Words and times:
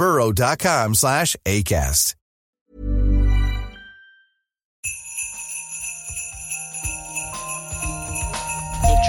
burrow.com 0.00 0.94
slash 0.94 1.36
ACAST. 1.44 2.14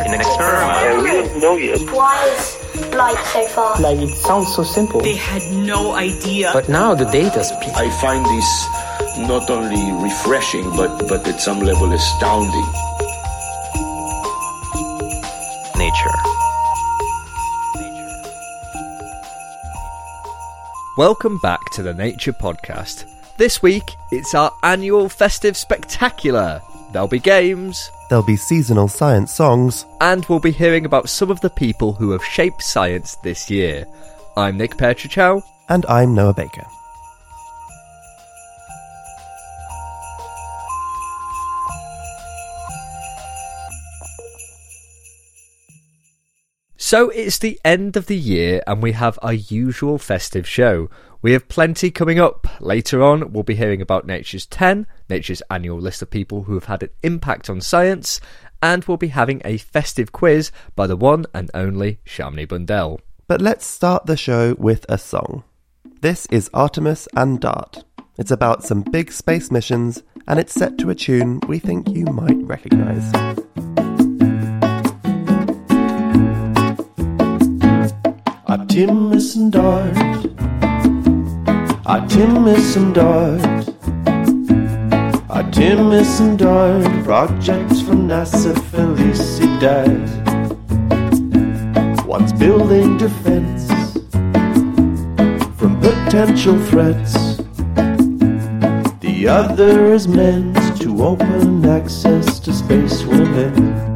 In 0.05 0.13
an 0.15 0.19
experiment, 0.19 0.81
Yeah, 0.81 1.01
we 1.01 1.11
don't 1.11 1.39
know 1.39 1.55
yet. 1.55 1.79
Why 1.91 2.27
is 2.35 2.91
light 2.93 3.23
so 3.31 3.47
far? 3.47 3.79
Like 3.79 3.99
it 3.99 4.13
sounds 4.17 4.53
so 4.53 4.63
simple. 4.63 4.99
They 4.99 5.15
had 5.15 5.43
no 5.53 5.93
idea. 5.93 6.49
But 6.51 6.67
now 6.67 6.93
the 6.93 7.05
data 7.05 7.41
speaks. 7.45 7.71
I 7.75 7.89
find 8.01 8.25
this 8.25 8.49
not 9.29 9.49
only 9.49 9.83
refreshing, 10.03 10.69
but, 10.75 11.07
but 11.07 11.25
at 11.25 11.39
some 11.39 11.59
level 11.59 11.93
astounding. 11.93 12.80
Welcome 20.97 21.37
back 21.39 21.59
to 21.71 21.83
the 21.83 21.93
Nature 21.93 22.33
Podcast. 22.33 23.05
This 23.37 23.61
week, 23.61 23.95
it's 24.11 24.35
our 24.35 24.51
annual 24.63 25.07
festive 25.09 25.55
spectacular. 25.55 26.61
There'll 26.91 27.07
be 27.07 27.19
games, 27.19 27.89
There'll 28.09 28.25
be 28.25 28.35
seasonal 28.35 28.89
science 28.89 29.31
songs. 29.33 29.85
and 30.01 30.25
we'll 30.25 30.39
be 30.41 30.51
hearing 30.51 30.85
about 30.85 31.07
some 31.09 31.31
of 31.31 31.39
the 31.41 31.49
people 31.49 31.93
who 31.93 32.11
have 32.11 32.23
shaped 32.25 32.61
science 32.61 33.15
this 33.23 33.49
year. 33.49 33.85
I'm 34.35 34.57
Nick 34.57 34.75
Petrić 34.75 35.15
Howe. 35.15 35.41
And 35.69 35.85
I'm 35.85 36.13
Noah 36.13 36.33
Baker. 36.33 36.65
So 46.83 47.09
it's 47.09 47.37
the 47.37 47.59
end 47.63 47.95
of 47.95 48.07
the 48.07 48.17
year 48.17 48.63
and 48.65 48.81
we 48.81 48.93
have 48.93 49.19
our 49.21 49.33
usual 49.33 49.99
festive 49.99 50.47
show. 50.47 50.89
We 51.21 51.33
have 51.33 51.47
plenty 51.47 51.91
coming 51.91 52.19
up. 52.19 52.47
Later 52.59 53.03
on, 53.03 53.31
we'll 53.31 53.43
be 53.43 53.53
hearing 53.53 53.83
about 53.83 54.07
Nature's 54.07 54.47
10, 54.47 54.87
Nature's 55.07 55.43
annual 55.51 55.79
list 55.79 56.01
of 56.01 56.09
people 56.09 56.41
who 56.41 56.55
have 56.55 56.65
had 56.65 56.81
an 56.81 56.89
impact 57.03 57.51
on 57.51 57.61
science, 57.61 58.19
and 58.63 58.83
we'll 58.85 58.97
be 58.97 59.09
having 59.09 59.43
a 59.45 59.57
festive 59.57 60.11
quiz 60.11 60.51
by 60.75 60.87
the 60.87 60.95
one 60.95 61.27
and 61.35 61.51
only 61.53 61.99
Shamini 62.03 62.47
Bundell. 62.47 62.99
But 63.27 63.41
let's 63.41 63.67
start 63.67 64.07
the 64.07 64.17
show 64.17 64.55
with 64.57 64.83
a 64.89 64.97
song. 64.97 65.43
This 66.01 66.25
is 66.31 66.49
Artemis 66.51 67.07
and 67.15 67.39
Dart. 67.39 67.83
It's 68.17 68.31
about 68.31 68.63
some 68.63 68.81
big 68.81 69.11
space 69.11 69.51
missions, 69.51 70.01
and 70.27 70.39
it's 70.39 70.55
set 70.55 70.79
to 70.79 70.89
a 70.89 70.95
tune 70.95 71.41
we 71.47 71.59
think 71.59 71.89
you 71.89 72.05
might 72.05 72.41
recognize. 72.41 73.11
Artemis 78.51 79.35
and 79.37 79.49
Dart. 79.49 79.97
Artemis 81.85 82.75
and 82.75 82.93
Dart. 82.93 83.69
Artemis 85.29 86.19
and 86.19 86.37
Dart. 86.37 86.83
Projects 87.05 87.79
from 87.79 88.09
NASA 88.09 88.53
Felicidad. 88.71 89.95
One's 92.05 92.33
building 92.33 92.97
defense 92.97 93.71
from 95.57 95.79
potential 95.79 96.59
threats. 96.65 97.37
The 98.99 99.27
other 99.29 99.93
is 99.93 100.09
meant 100.09 100.57
to 100.81 101.01
open 101.01 101.65
access 101.65 102.37
to 102.41 102.51
space 102.51 103.05
women. 103.05 103.90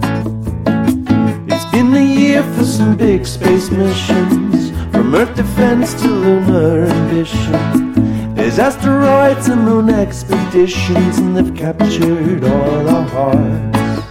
Year 2.35 2.43
for 2.55 2.65
some 2.65 2.97
big 2.97 3.25
space 3.25 3.71
missions, 3.71 4.71
from 4.91 5.15
Earth 5.15 5.33
defense 5.37 5.93
to 6.01 6.07
lunar 6.09 6.85
ambition. 6.85 8.35
There's 8.35 8.59
asteroids 8.59 9.47
and 9.47 9.63
moon 9.63 9.89
expeditions, 9.89 11.17
and 11.17 11.37
they've 11.37 11.55
captured 11.55 12.43
all 12.43 12.89
our 12.89 13.07
hearts. 13.07 14.01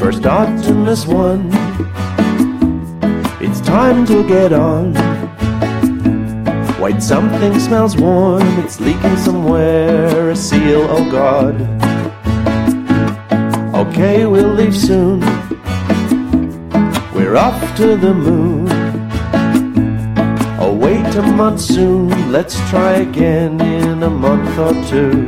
First 0.00 0.24
Optimus 0.24 1.06
1, 1.06 1.50
it's 3.42 3.60
time 3.60 4.06
to 4.06 4.26
get 4.26 4.54
on. 4.54 4.94
White 6.80 7.02
something 7.02 7.60
smells 7.60 7.98
warm, 7.98 8.48
it's 8.60 8.80
leaking 8.80 9.18
somewhere, 9.18 10.30
a 10.30 10.36
seal, 10.36 10.86
oh 10.88 11.04
god. 11.10 11.54
Okay, 13.74 14.24
we'll 14.24 14.54
leave 14.54 14.74
soon. 14.74 15.20
We're 17.32 17.38
off 17.38 17.76
to 17.78 17.96
the 17.96 18.12
moon. 18.12 18.68
Await 20.60 21.14
a 21.14 21.22
monsoon. 21.22 22.30
Let's 22.30 22.56
try 22.68 22.96
again 23.08 23.58
in 23.58 24.02
a 24.02 24.10
month 24.10 24.58
or 24.58 24.74
two. 24.84 25.26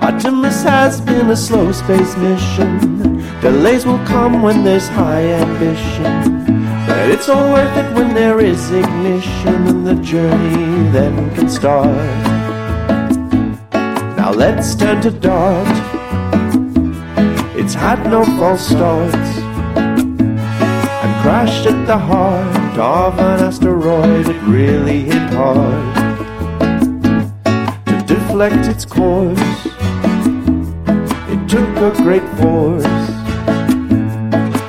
Artemis 0.00 0.62
has 0.62 1.02
been 1.02 1.28
a 1.28 1.36
slow 1.36 1.70
space 1.70 2.16
mission. 2.16 3.20
Delays 3.42 3.84
will 3.84 4.02
come 4.06 4.40
when 4.40 4.64
there's 4.64 4.88
high 4.88 5.26
ambition. 5.44 6.46
But 6.86 7.10
it's 7.10 7.28
all 7.28 7.52
worth 7.52 7.76
it 7.76 7.94
when 7.94 8.14
there 8.14 8.40
is 8.40 8.70
ignition 8.70 9.66
and 9.66 9.86
the 9.86 9.96
journey 9.96 10.88
then 10.92 11.34
can 11.34 11.50
start. 11.50 12.08
Now 14.16 14.32
let's 14.32 14.74
turn 14.74 15.02
to 15.02 15.10
Dart. 15.10 15.68
It's 17.54 17.74
had 17.74 18.06
no 18.06 18.24
false 18.38 18.66
starts 18.66 19.41
crashed 21.22 21.66
at 21.66 21.86
the 21.86 21.96
heart 21.96 22.76
of 22.76 23.16
an 23.20 23.44
asteroid. 23.46 24.28
It 24.28 24.42
really 24.42 25.02
hit 25.04 25.30
hard 25.30 25.94
to 27.86 28.04
deflect 28.12 28.66
its 28.66 28.84
course. 28.84 29.38
It 31.32 31.40
took 31.48 31.70
a 31.88 31.92
great 32.02 32.26
force 32.40 33.06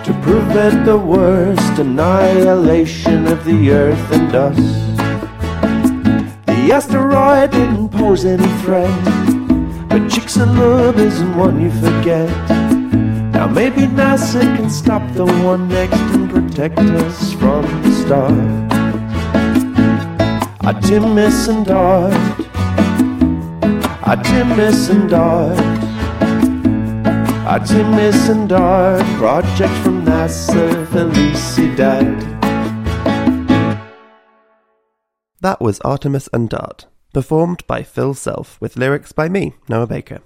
to 0.05 0.11
prevent 0.21 0.85
the 0.85 0.97
worst 0.97 1.79
annihilation 1.79 3.25
of 3.25 3.44
the 3.45 3.71
Earth 3.71 4.11
and 4.11 4.35
us. 4.35 4.57
The 6.45 6.71
asteroid 6.71 7.49
didn't 7.49 7.89
pose 7.89 8.25
any 8.25 8.47
threat, 8.61 8.94
but 9.89 10.01
Chicxulub 10.03 10.97
isn't 10.97 11.35
one 11.35 11.59
you 11.59 11.71
forget. 11.71 12.29
Now 13.33 13.47
maybe 13.47 13.88
NASA 13.88 14.44
can 14.56 14.69
stop 14.69 15.01
the 15.15 15.25
one 15.25 15.67
next 15.67 15.99
and 16.13 16.43
protect 16.53 16.77
us 16.77 17.33
from 17.33 17.63
the 17.81 17.91
start. 18.05 18.31
Artemis 20.63 21.47
and 21.47 21.65
Dart. 21.65 22.13
Artemis 24.05 24.89
and 24.89 25.09
Dart. 25.09 25.57
Artemis 27.47 28.29
and 28.29 28.47
Dart. 28.50 29.03
Project 29.17 29.73
from 29.81 30.05
NASA 30.05 30.85
Felicidad. 30.88 32.21
That 35.41 35.59
was 35.59 35.79
Artemis 35.79 36.29
and 36.31 36.51
Dart, 36.51 36.85
performed 37.13 37.65
by 37.65 37.81
Phil 37.81 38.13
Self 38.13 38.61
with 38.61 38.77
lyrics 38.77 39.11
by 39.11 39.27
me, 39.27 39.56
Noah 39.67 39.88
Baker. 39.88 40.19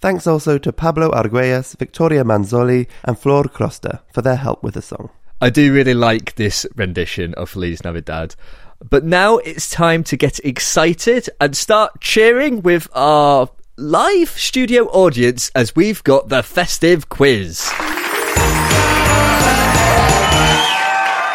Thanks 0.00 0.26
also 0.26 0.58
to 0.58 0.72
Pablo 0.72 1.12
Arguelles, 1.12 1.76
Victoria 1.78 2.24
Manzoli, 2.24 2.88
and 3.04 3.16
Flor 3.16 3.44
Crosta 3.44 4.00
for 4.12 4.22
their 4.22 4.34
help 4.34 4.64
with 4.64 4.74
the 4.74 4.82
song. 4.82 5.10
I 5.38 5.50
do 5.50 5.74
really 5.74 5.92
like 5.92 6.34
this 6.36 6.64
rendition 6.76 7.34
of 7.34 7.50
Feliz 7.50 7.84
Navidad. 7.84 8.34
But 8.88 9.04
now 9.04 9.36
it's 9.36 9.68
time 9.68 10.02
to 10.04 10.16
get 10.16 10.38
excited 10.38 11.28
and 11.38 11.54
start 11.54 12.00
cheering 12.00 12.62
with 12.62 12.88
our 12.94 13.50
live 13.76 14.30
studio 14.30 14.84
audience 14.86 15.50
as 15.54 15.76
we've 15.76 16.02
got 16.04 16.30
the 16.30 16.42
festive 16.42 17.10
quiz. 17.10 17.70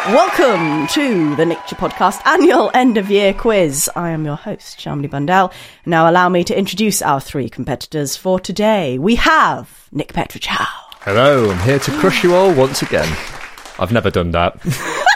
Welcome 0.08 0.88
to 0.88 1.36
the 1.36 1.46
Nature 1.46 1.76
Podcast 1.76 2.26
annual 2.26 2.72
end 2.74 2.98
of 2.98 3.12
year 3.12 3.36
quiz. 3.36 3.88
I 3.96 4.10
am 4.10 4.26
your 4.26 4.36
host, 4.36 4.80
Shamini 4.80 5.12
Bundell. 5.12 5.54
Now 5.86 6.10
allow 6.10 6.28
me 6.28 6.44
to 6.46 6.58
introduce 6.58 7.04
our 7.04 7.22
three 7.22 7.50
competitors 7.50 8.18
for 8.18 8.40
today. 8.40 8.98
We 8.98 9.14
have 9.16 9.88
Nick 9.92 10.12
Petrić 10.12 10.48
Howe. 10.48 10.90
Hello, 11.02 11.52
I'm 11.52 11.60
here 11.60 11.78
to 11.78 11.92
crush 12.00 12.24
you 12.24 12.34
all 12.34 12.52
once 12.52 12.82
again. 12.82 13.16
I've 13.82 13.92
never 13.92 14.12
done 14.12 14.30
that. 14.32 14.58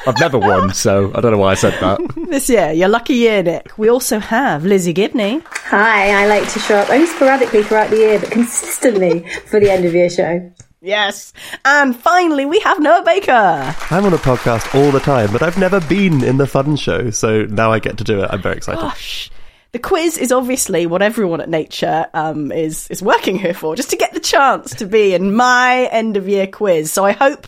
I've 0.07 0.19
never 0.19 0.39
won, 0.39 0.73
so 0.73 1.11
I 1.13 1.21
don't 1.21 1.31
know 1.31 1.37
why 1.37 1.51
I 1.51 1.55
said 1.55 1.73
that. 1.81 1.99
This 2.35 2.49
year, 2.49 2.71
your 2.71 2.87
lucky 2.89 3.13
year, 3.13 3.43
Nick. 3.43 3.77
We 3.77 3.89
also 3.89 4.19
have 4.19 4.65
Lizzie 4.65 4.93
Gibney. 4.93 5.43
Hi, 5.45 6.23
I 6.23 6.27
like 6.27 6.51
to 6.51 6.59
show 6.59 6.75
up 6.77 6.89
only 6.89 7.05
sporadically 7.05 7.61
throughout 7.61 7.91
the 7.91 7.97
year, 7.97 8.19
but 8.19 8.31
consistently 8.31 9.29
for 9.45 9.59
the 9.59 9.69
end 9.69 9.85
of 9.85 9.93
year 9.93 10.09
show. 10.09 10.51
Yes. 10.81 11.31
And 11.63 11.95
finally, 11.95 12.45
we 12.45 12.59
have 12.61 12.79
Noah 12.79 13.03
Baker. 13.05 13.75
I'm 13.91 14.05
on 14.05 14.13
a 14.13 14.17
podcast 14.17 14.73
all 14.73 14.91
the 14.91 14.99
time, 14.99 15.31
but 15.31 15.43
I've 15.43 15.59
never 15.59 15.79
been 15.79 16.23
in 16.23 16.37
the 16.37 16.47
fun 16.47 16.75
show, 16.75 17.11
so 17.11 17.43
now 17.45 17.71
I 17.71 17.77
get 17.77 17.99
to 17.99 18.03
do 18.03 18.23
it. 18.23 18.29
I'm 18.31 18.41
very 18.41 18.57
excited. 18.57 18.81
Gosh. 18.81 19.29
The 19.71 19.79
quiz 19.79 20.17
is 20.17 20.31
obviously 20.31 20.87
what 20.87 21.01
everyone 21.01 21.41
at 21.41 21.49
Nature 21.49 22.07
um, 22.13 22.51
is 22.51 22.87
is 22.89 23.01
working 23.01 23.37
here 23.37 23.53
for, 23.53 23.75
just 23.75 23.89
to 23.91 23.97
get 23.97 24.13
the 24.13 24.19
chance 24.19 24.73
to 24.75 24.85
be 24.85 25.13
in 25.13 25.35
my 25.35 25.89
end 25.91 26.17
of 26.17 26.27
year 26.27 26.47
quiz. 26.47 26.91
So 26.91 27.05
I 27.05 27.11
hope 27.11 27.47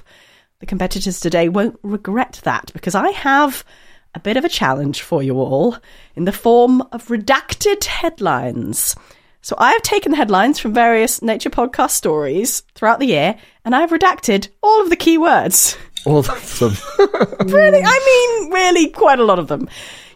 the 0.60 0.66
competitors 0.66 1.20
today 1.20 1.50
won't 1.50 1.80
regret 1.84 2.42
that 2.44 2.72
because 2.74 2.96
I 2.96 3.12
have 3.12 3.64
a 4.16 4.20
bit 4.20 4.38
of 4.38 4.46
a 4.46 4.50
challenge 4.50 5.04
for 5.04 5.22
you 5.22 5.36
all 5.36 5.78
in 6.16 6.26
the 6.26 6.32
form 6.32 6.82
of 6.92 7.08
redacted 7.08 7.84
headlines. 7.84 8.96
So 9.42 9.56
I 9.60 9.72
have 9.74 9.84
taken 9.84 10.12
the 10.12 10.18
headlines 10.18 10.60
from 10.60 10.74
various 10.74 11.22
nature 11.22 11.52
podcast 11.52 11.92
stories 11.92 12.64
throughout 12.74 13.00
the 13.00 13.06
year 13.06 13.38
and 13.64 13.76
I've 13.76 13.92
redacted 13.92 14.48
all 14.64 14.82
of 14.82 14.90
the 14.90 14.96
key 14.96 15.20
words. 15.20 15.78
All 16.06 16.20
of 16.20 16.60
them. 16.60 16.74
really, 17.48 17.82
I 17.84 18.40
mean, 18.40 18.52
really, 18.52 18.90
quite 18.90 19.20
a 19.20 19.26
lot 19.26 19.40
of 19.40 19.48
them. 19.48 19.70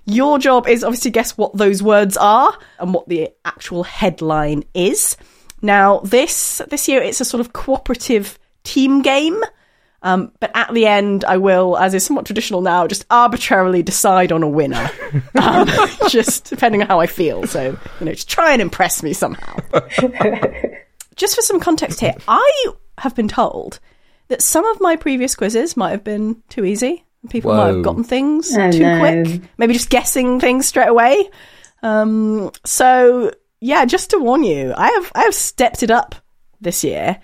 Your 0.06 0.40
job 0.40 0.68
is 0.68 0.84
obviously 0.84 1.12
guess 1.12 1.38
what 1.38 1.56
those 1.56 1.84
words 1.84 2.18
are 2.18 2.58
and 2.80 2.94
what 2.94 3.08
the 3.08 3.30
actual 3.46 3.84
headline 3.84 4.64
is. 4.74 5.18
Now, 5.62 6.00
this 6.00 6.60
this 6.70 6.88
year 6.88 7.04
it's 7.04 7.22
a 7.22 7.26
sort 7.26 7.42
of 7.42 7.54
cooperative 7.54 8.40
team 8.64 9.04
game. 9.04 9.40
Um, 10.03 10.31
but 10.39 10.50
at 10.56 10.74
the 10.74 10.88
end, 10.88 11.24
I 11.25 11.38
will, 11.38 11.77
as 11.77 11.94
is 11.94 12.03
somewhat 12.03 12.25
traditional 12.25 12.62
now, 12.62 12.88
just 12.88 13.06
arbitrarily 13.12 13.83
decide 13.83 14.31
on 14.31 14.42
a 14.42 14.50
winner, 14.50 14.89
um, 15.39 15.68
just 16.09 16.45
depending 16.50 16.81
on 16.81 16.88
how 16.88 17.00
I 17.00 17.06
feel. 17.07 17.45
So, 17.45 17.77
you 18.00 18.06
know, 18.06 18.12
just 18.13 18.27
try 18.30 18.51
and 18.53 18.62
impress 18.62 19.03
me 19.03 19.13
somehow. 19.13 19.57
just 21.15 21.36
for 21.36 21.42
some 21.42 21.59
context 21.59 22.00
here, 22.00 22.15
I 22.27 22.65
have 22.98 23.15
been 23.15 23.27
told 23.27 23.80
that 24.30 24.42
some 24.42 24.65
of 24.65 24.81
my 24.81 24.95
previous 24.95 25.36
quizzes 25.36 25.77
might 25.77 25.92
have 25.92 26.03
been 26.03 26.42
too 26.50 26.65
easy. 26.65 27.06
People 27.30 27.53
might 27.53 27.68
have 27.68 27.83
gotten 27.83 28.03
things 28.03 28.50
Oh, 28.57 28.71
too 28.71 28.80
no. 28.80 28.98
quick, 29.00 29.42
maybe 29.57 29.74
just 29.74 29.92
guessing 29.92 30.39
things 30.39 30.65
straight 30.68 30.88
away. 30.88 31.30
Um, 31.83 32.51
so 32.65 33.31
yeah, 33.59 33.86
just 33.86 34.09
to 34.12 34.18
warn 34.18 34.44
you, 34.44 34.74
I 34.75 34.88
have 34.89 35.12
I 35.13 35.21
have 35.24 35.36
stepped 35.36 35.83
it 35.83 35.92
up 35.92 36.15
this 36.59 36.83
year. 36.83 37.19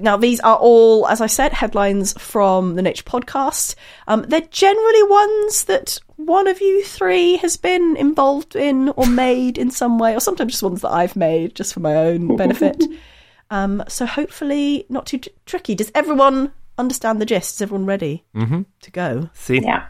Now 0.00 0.16
these 0.16 0.40
are 0.40 0.56
all, 0.56 1.06
as 1.08 1.20
I 1.20 1.26
said, 1.26 1.52
headlines 1.52 2.12
from 2.20 2.74
the 2.76 2.82
Nature 2.82 3.04
Podcast. 3.04 3.74
Um, 4.06 4.22
they're 4.28 4.40
generally 4.50 5.02
ones 5.04 5.64
that 5.64 5.98
one 6.16 6.46
of 6.48 6.60
you 6.60 6.84
three 6.84 7.36
has 7.38 7.56
been 7.56 7.96
involved 7.96 8.56
in 8.56 8.88
or 8.90 9.06
made 9.06 9.58
in 9.58 9.70
some 9.70 9.98
way, 9.98 10.14
or 10.14 10.20
sometimes 10.20 10.52
just 10.52 10.62
ones 10.62 10.80
that 10.82 10.90
I've 10.90 11.16
made 11.16 11.54
just 11.54 11.74
for 11.74 11.80
my 11.80 11.94
own 11.96 12.36
benefit. 12.42 12.82
Um, 13.50 13.82
so 13.88 14.04
hopefully 14.06 14.84
not 14.88 15.06
too 15.06 15.18
tr- 15.18 15.28
tricky. 15.46 15.74
Does 15.74 15.90
everyone 15.94 16.52
understand 16.76 17.20
the 17.20 17.26
gist? 17.26 17.56
Is 17.56 17.62
everyone 17.62 17.86
ready 17.86 18.24
Mm-hmm. 18.34 18.62
to 18.82 18.90
go? 18.90 19.30
See? 19.34 19.60
Yeah. 19.62 19.86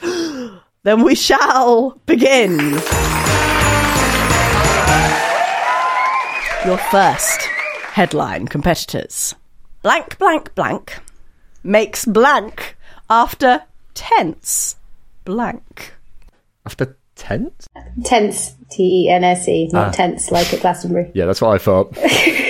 Then 0.84 1.02
we 1.02 1.14
shall 1.16 2.00
begin. 2.06 2.78
Your 6.64 6.78
first 6.90 7.48
headline, 8.02 8.46
competitors. 8.46 9.34
Blank, 9.82 10.18
blank, 10.18 10.54
blank 10.54 11.00
makes 11.64 12.04
blank 12.04 12.76
after 13.10 13.64
tense 13.94 14.76
blank. 15.24 15.94
After 16.64 16.96
tense? 17.16 17.66
Tense, 18.04 18.54
T 18.70 19.06
E 19.06 19.10
N 19.10 19.24
S 19.24 19.48
E, 19.48 19.68
not 19.72 19.88
Ah. 19.88 19.90
tense 19.90 20.30
like 20.30 20.54
at 20.54 20.60
Glastonbury. 20.60 21.10
Yeah, 21.12 21.26
that's 21.26 21.40
what 21.40 21.52
I 21.52 21.58
thought. 21.58 21.98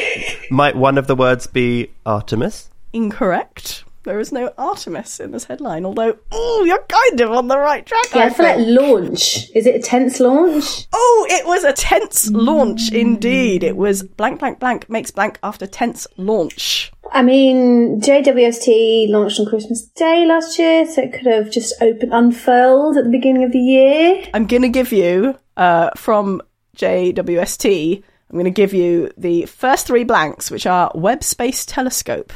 Might 0.51 0.77
one 0.77 0.99
of 0.99 1.07
the 1.07 1.17
words 1.17 1.47
be 1.47 1.93
Artemis? 2.05 2.69
Incorrect. 2.93 3.85
There 4.09 4.21
is 4.21 4.33
no 4.33 4.51
Artemis 4.57 5.21
in 5.21 5.33
this 5.33 5.45
headline, 5.45 5.85
although, 5.85 6.17
oh, 6.33 6.65
you're 6.65 6.83
kind 6.89 7.21
of 7.21 7.31
on 7.31 7.49
the 7.49 7.59
right 7.59 7.85
track. 7.85 8.07
Yeah, 8.15 8.25
I 8.25 8.31
feel 8.31 8.47
like 8.47 8.57
launch. 8.59 9.51
Is 9.55 9.67
it 9.67 9.75
a 9.75 9.81
tense 9.81 10.19
launch? 10.19 10.89
Oh, 10.95 11.27
it 11.29 11.47
was 11.47 11.63
a 11.63 11.75
tense 11.75 12.31
launch 12.31 12.91
indeed. 12.91 13.63
It 13.63 13.77
was 13.77 14.03
blank, 14.03 14.39
blank, 14.39 14.61
blank 14.61 14.89
makes 14.89 15.11
blank 15.11 15.39
after 15.43 15.67
tense 15.67 16.07
launch. 16.17 16.91
I 17.13 17.21
mean, 17.21 18.01
JWST 18.01 19.11
launched 19.11 19.41
on 19.41 19.45
Christmas 19.45 19.85
Day 19.89 20.25
last 20.25 20.59
year, 20.59 20.87
so 20.87 21.03
it 21.03 21.13
could 21.13 21.27
have 21.27 21.51
just 21.51 21.75
opened, 21.83 22.15
unfurled 22.15 22.97
at 22.97 23.05
the 23.05 23.11
beginning 23.11 23.45
of 23.45 23.53
the 23.53 23.59
year. 23.59 24.25
I'm 24.33 24.47
going 24.47 24.63
to 24.63 24.71
give 24.71 24.91
you 24.91 25.39
uh, 25.59 25.91
from 25.99 26.41
JWST. 26.79 28.03
I'm 28.31 28.35
going 28.35 28.45
to 28.47 28.51
give 28.51 28.73
you 28.73 29.11
the 29.19 29.45
first 29.45 29.87
three 29.87 30.05
blanks, 30.05 30.51
which 30.51 30.65
are 30.65 30.91
Webb 30.95 31.23
Space 31.23 31.67
Telescope 31.67 32.33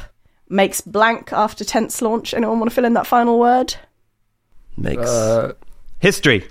makes 0.49 0.81
blank 0.81 1.33
after 1.33 1.63
tense 1.63 2.01
launch. 2.01 2.33
Anyone 2.33 2.59
want 2.59 2.69
to 2.71 2.75
fill 2.75 2.85
in 2.85 2.93
that 2.93 3.07
final 3.07 3.39
word? 3.39 3.75
Makes 4.77 5.09
Uh, 5.09 5.53
history. 5.99 6.47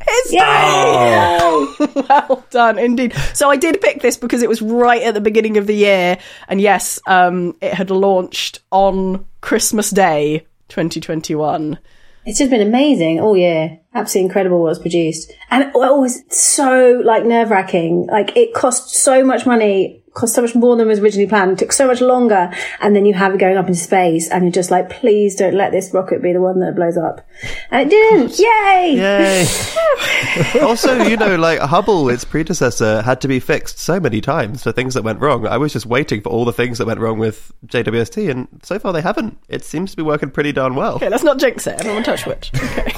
History! 0.00 0.38
well 2.08 2.44
done, 2.50 2.78
indeed. 2.78 3.12
So 3.34 3.50
I 3.50 3.56
did 3.56 3.80
pick 3.80 4.00
this 4.00 4.16
because 4.16 4.42
it 4.42 4.48
was 4.48 4.62
right 4.62 5.02
at 5.02 5.14
the 5.14 5.20
beginning 5.20 5.56
of 5.56 5.66
the 5.66 5.74
year, 5.74 6.18
and 6.48 6.60
yes, 6.60 7.00
um, 7.06 7.56
it 7.60 7.74
had 7.74 7.90
launched 7.90 8.60
on 8.70 9.26
Christmas 9.40 9.90
Day, 9.90 10.46
2021. 10.68 11.78
It's 12.26 12.38
just 12.38 12.50
been 12.50 12.60
amazing 12.66 13.20
all 13.20 13.36
year. 13.36 13.78
Absolutely 13.94 14.26
incredible 14.26 14.60
what 14.60 14.68
was 14.68 14.78
produced. 14.78 15.32
And 15.50 15.64
it 15.64 15.72
was 15.74 16.22
so 16.30 17.00
like 17.04 17.24
nerve 17.24 17.50
wracking. 17.50 18.06
Like 18.06 18.36
it 18.36 18.52
cost 18.52 18.90
so 18.94 19.24
much 19.24 19.46
money, 19.46 20.02
cost 20.18 20.34
so 20.34 20.42
much 20.42 20.54
more 20.54 20.76
than 20.76 20.88
was 20.88 20.98
originally 20.98 21.28
planned, 21.28 21.58
took 21.58 21.72
so 21.72 21.86
much 21.86 22.00
longer. 22.00 22.52
And 22.80 22.94
then 22.94 23.06
you 23.06 23.14
have 23.14 23.34
it 23.34 23.38
going 23.38 23.56
up 23.56 23.68
into 23.68 23.78
space 23.78 24.28
and 24.30 24.44
you're 24.44 24.52
just 24.52 24.70
like, 24.70 24.90
please 24.90 25.34
don't 25.36 25.54
let 25.54 25.70
this 25.70 25.94
rocket 25.94 26.20
be 26.22 26.32
the 26.32 26.40
one 26.40 26.58
that 26.60 26.74
blows 26.74 26.96
up. 26.96 27.26
And 27.70 27.86
it 27.86 27.90
didn't. 27.90 28.38
Yay! 28.38 28.96
Yay! 28.96 30.60
also, 30.60 31.04
you 31.04 31.16
know, 31.16 31.36
like 31.36 31.60
Hubble, 31.60 32.08
its 32.08 32.24
predecessor, 32.24 33.02
had 33.02 33.20
to 33.20 33.28
be 33.28 33.38
fixed 33.38 33.78
so 33.78 34.00
many 34.00 34.20
times 34.20 34.64
for 34.64 34.72
things 34.72 34.94
that 34.94 35.04
went 35.04 35.20
wrong. 35.20 35.46
I 35.46 35.56
was 35.56 35.72
just 35.72 35.86
waiting 35.86 36.20
for 36.20 36.30
all 36.30 36.44
the 36.44 36.52
things 36.52 36.78
that 36.78 36.86
went 36.86 36.98
wrong 36.98 37.18
with 37.18 37.52
JWST, 37.66 38.30
and 38.30 38.48
so 38.62 38.78
far 38.78 38.92
they 38.92 39.02
haven't. 39.02 39.38
It 39.48 39.64
seems 39.64 39.92
to 39.92 39.96
be 39.96 40.02
working 40.02 40.30
pretty 40.30 40.52
darn 40.52 40.74
well. 40.74 40.96
Okay, 40.96 41.08
let's 41.08 41.24
not 41.24 41.38
jinx 41.38 41.66
it. 41.66 41.80
Everyone 41.80 42.02
touch 42.02 42.26
which. 42.26 42.50
Okay. 42.54 42.90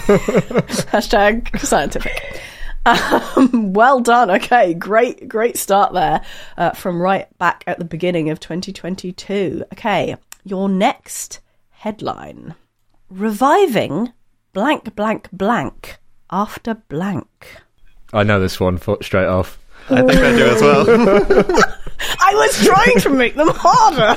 Hashtag 0.91 1.59
scientific. 1.61 2.41
Um, 2.87 3.73
well 3.73 4.01
done. 4.01 4.31
Okay, 4.31 4.75
great, 4.75 5.29
great 5.29 5.57
start 5.57 5.93
there 5.93 6.23
uh, 6.57 6.71
from 6.73 7.01
right 7.01 7.27
back 7.39 7.65
at 7.67 7.79
the 7.79 7.85
beginning 7.85 8.31
of 8.31 8.41
2022. 8.41 9.65
Okay, 9.73 10.17
your 10.45 10.69
next 10.69 11.41
headline 11.71 12.55
Reviving 13.11 14.13
blank, 14.53 14.95
blank, 14.95 15.29
blank 15.33 15.99
after 16.31 16.75
blank. 16.75 17.57
I 18.13 18.23
know 18.23 18.39
this 18.41 18.61
one 18.61 18.79
fo- 18.79 19.01
straight 19.03 19.27
off. 19.27 19.59
I 19.89 20.03
think 20.03 20.13
I 20.21 20.37
do 20.37 20.47
as 20.47 20.63
well. 20.63 20.87
I 22.21 22.35
was 22.35 22.65
trying 22.65 23.01
to 23.01 23.11
make 23.11 23.35
them 23.35 23.49
harder. 23.51 24.17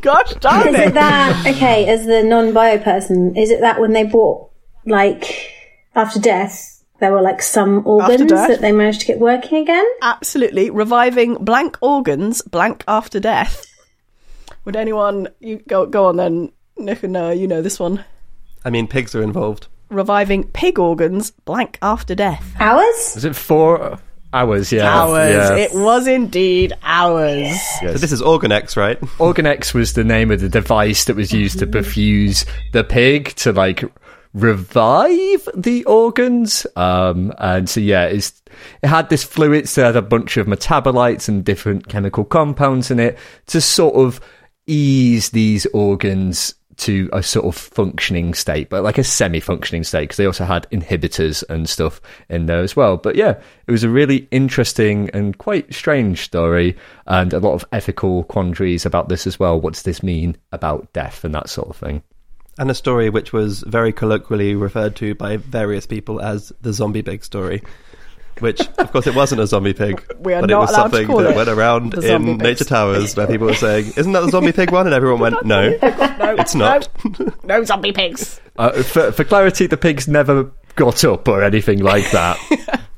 Gosh 0.00 0.32
darn 0.36 0.68
Is 0.68 0.74
it. 0.76 0.88
it 0.88 0.94
that, 0.94 1.46
okay, 1.46 1.86
as 1.88 2.06
the 2.06 2.22
non-bio 2.22 2.78
person, 2.78 3.36
is 3.36 3.50
it 3.50 3.60
that 3.60 3.78
when 3.80 3.92
they 3.92 4.04
bought, 4.04 4.50
like, 4.86 5.52
after 5.94 6.18
death, 6.18 6.79
there 7.00 7.12
were 7.12 7.22
like 7.22 7.42
some 7.42 7.86
organs 7.86 8.30
that 8.30 8.60
they 8.60 8.72
managed 8.72 9.00
to 9.00 9.06
get 9.06 9.18
working 9.18 9.58
again? 9.58 9.86
Absolutely. 10.02 10.70
Reviving 10.70 11.34
blank 11.36 11.76
organs 11.80 12.42
blank 12.42 12.84
after 12.86 13.18
death. 13.18 13.66
Would 14.64 14.76
anyone 14.76 15.28
you 15.40 15.62
go 15.66 15.86
go 15.86 16.06
on 16.06 16.16
then, 16.16 16.52
Nick 16.76 17.02
and 17.02 17.12
Noah, 17.14 17.34
you 17.34 17.46
know 17.48 17.62
this 17.62 17.80
one. 17.80 18.04
I 18.64 18.70
mean, 18.70 18.86
pigs 18.86 19.14
are 19.14 19.22
involved. 19.22 19.66
reviving 19.90 20.44
pig 20.44 20.78
organs 20.78 21.30
blank 21.30 21.78
after 21.82 22.14
death. 22.14 22.54
Hours? 22.60 23.16
Is 23.16 23.24
it 23.24 23.34
four 23.34 23.98
hours? 24.32 24.70
Yeah. 24.70 24.88
Hours. 24.88 25.32
Yeah. 25.32 25.56
It 25.56 25.74
was 25.74 26.06
indeed 26.06 26.72
hours. 26.82 27.60
So 27.80 27.94
this 27.94 28.12
is 28.12 28.22
Organex, 28.22 28.76
right? 28.76 29.00
Organex 29.18 29.74
was 29.74 29.94
the 29.94 30.04
name 30.04 30.30
of 30.30 30.40
the 30.40 30.48
device 30.48 31.06
that 31.06 31.16
was 31.16 31.32
used 31.32 31.58
to 31.58 31.66
perfuse 31.66 32.46
the 32.72 32.84
pig 32.84 33.34
to 33.36 33.52
like 33.52 33.82
revive 34.32 35.48
the 35.56 35.84
organs. 35.84 36.66
Um, 36.76 37.32
and 37.38 37.68
so 37.68 37.80
yeah, 37.80 38.04
it's, 38.04 38.42
it 38.82 38.88
had 38.88 39.08
this 39.08 39.24
fluid, 39.24 39.68
so 39.68 39.82
it 39.82 39.86
had 39.86 39.96
a 39.96 40.02
bunch 40.02 40.36
of 40.36 40.46
metabolites 40.46 41.28
and 41.28 41.44
different 41.44 41.88
chemical 41.88 42.24
compounds 42.24 42.90
in 42.90 43.00
it 43.00 43.18
to 43.46 43.60
sort 43.60 43.94
of 43.94 44.20
ease 44.66 45.30
these 45.30 45.66
organs 45.66 46.54
to 46.76 47.10
a 47.12 47.22
sort 47.22 47.44
of 47.44 47.54
functioning 47.54 48.32
state, 48.32 48.70
but 48.70 48.82
like 48.82 48.96
a 48.96 49.04
semi-functioning 49.04 49.84
state, 49.84 50.04
because 50.04 50.16
they 50.16 50.24
also 50.24 50.44
had 50.44 50.66
inhibitors 50.70 51.44
and 51.50 51.68
stuff 51.68 52.00
in 52.30 52.46
there 52.46 52.60
as 52.60 52.74
well. 52.74 52.96
But 52.96 53.16
yeah, 53.16 53.38
it 53.66 53.70
was 53.70 53.84
a 53.84 53.90
really 53.90 54.26
interesting 54.30 55.10
and 55.12 55.36
quite 55.36 55.74
strange 55.74 56.22
story, 56.22 56.76
and 57.06 57.34
a 57.34 57.38
lot 57.38 57.52
of 57.52 57.66
ethical 57.72 58.24
quandaries 58.24 58.86
about 58.86 59.10
this 59.10 59.26
as 59.26 59.38
well. 59.38 59.60
What 59.60 59.74
does 59.74 59.82
this 59.82 60.02
mean 60.02 60.38
about 60.52 60.90
death 60.94 61.22
and 61.22 61.34
that 61.34 61.50
sort 61.50 61.68
of 61.68 61.76
thing? 61.76 62.02
And 62.60 62.70
a 62.70 62.74
story 62.74 63.08
which 63.10 63.32
was 63.32 63.60
very 63.66 63.90
colloquially 63.92 64.54
referred 64.54 64.94
to 64.96 65.14
by 65.14 65.38
various 65.38 65.86
people 65.86 66.20
as 66.20 66.52
the 66.60 66.72
zombie 66.72 67.02
pig 67.02 67.24
story. 67.24 67.62
Which, 68.38 68.60
of 68.78 68.92
course, 68.92 69.06
it 69.06 69.14
wasn't 69.14 69.40
a 69.40 69.46
zombie 69.46 69.72
pig, 69.74 70.02
We 70.20 70.34
are 70.34 70.40
but 70.42 70.50
it 70.50 70.52
not 70.54 70.60
was 70.60 70.70
allowed 70.70 70.76
to 70.76 70.90
something 70.96 71.06
call 71.08 71.18
that 71.22 71.30
it 71.32 71.36
went 71.36 71.48
around 71.48 71.92
the 71.92 72.02
zombie 72.02 72.30
in 72.32 72.38
pigs. 72.38 72.60
nature 72.60 72.64
towers 72.68 73.16
where 73.16 73.26
people 73.26 73.46
were 73.48 73.54
saying, 73.54 73.92
"Isn't 73.96 74.12
that 74.12 74.20
the 74.20 74.30
zombie 74.30 74.52
pig 74.52 74.70
one?" 74.72 74.86
And 74.86 74.94
everyone 74.94 75.20
went, 75.20 75.44
"No, 75.44 75.70
No, 75.80 75.80
it's 76.38 76.54
not." 76.54 76.88
No, 77.18 77.32
no 77.44 77.64
zombie 77.64 77.92
pigs. 77.92 78.40
Uh, 78.58 78.82
for, 78.82 79.10
for 79.12 79.24
clarity, 79.24 79.66
the 79.66 79.76
pigs 79.76 80.06
never 80.06 80.50
got 80.76 81.02
up 81.04 81.28
or 81.28 81.42
anything 81.42 81.80
like 81.80 82.10
that. 82.12 82.38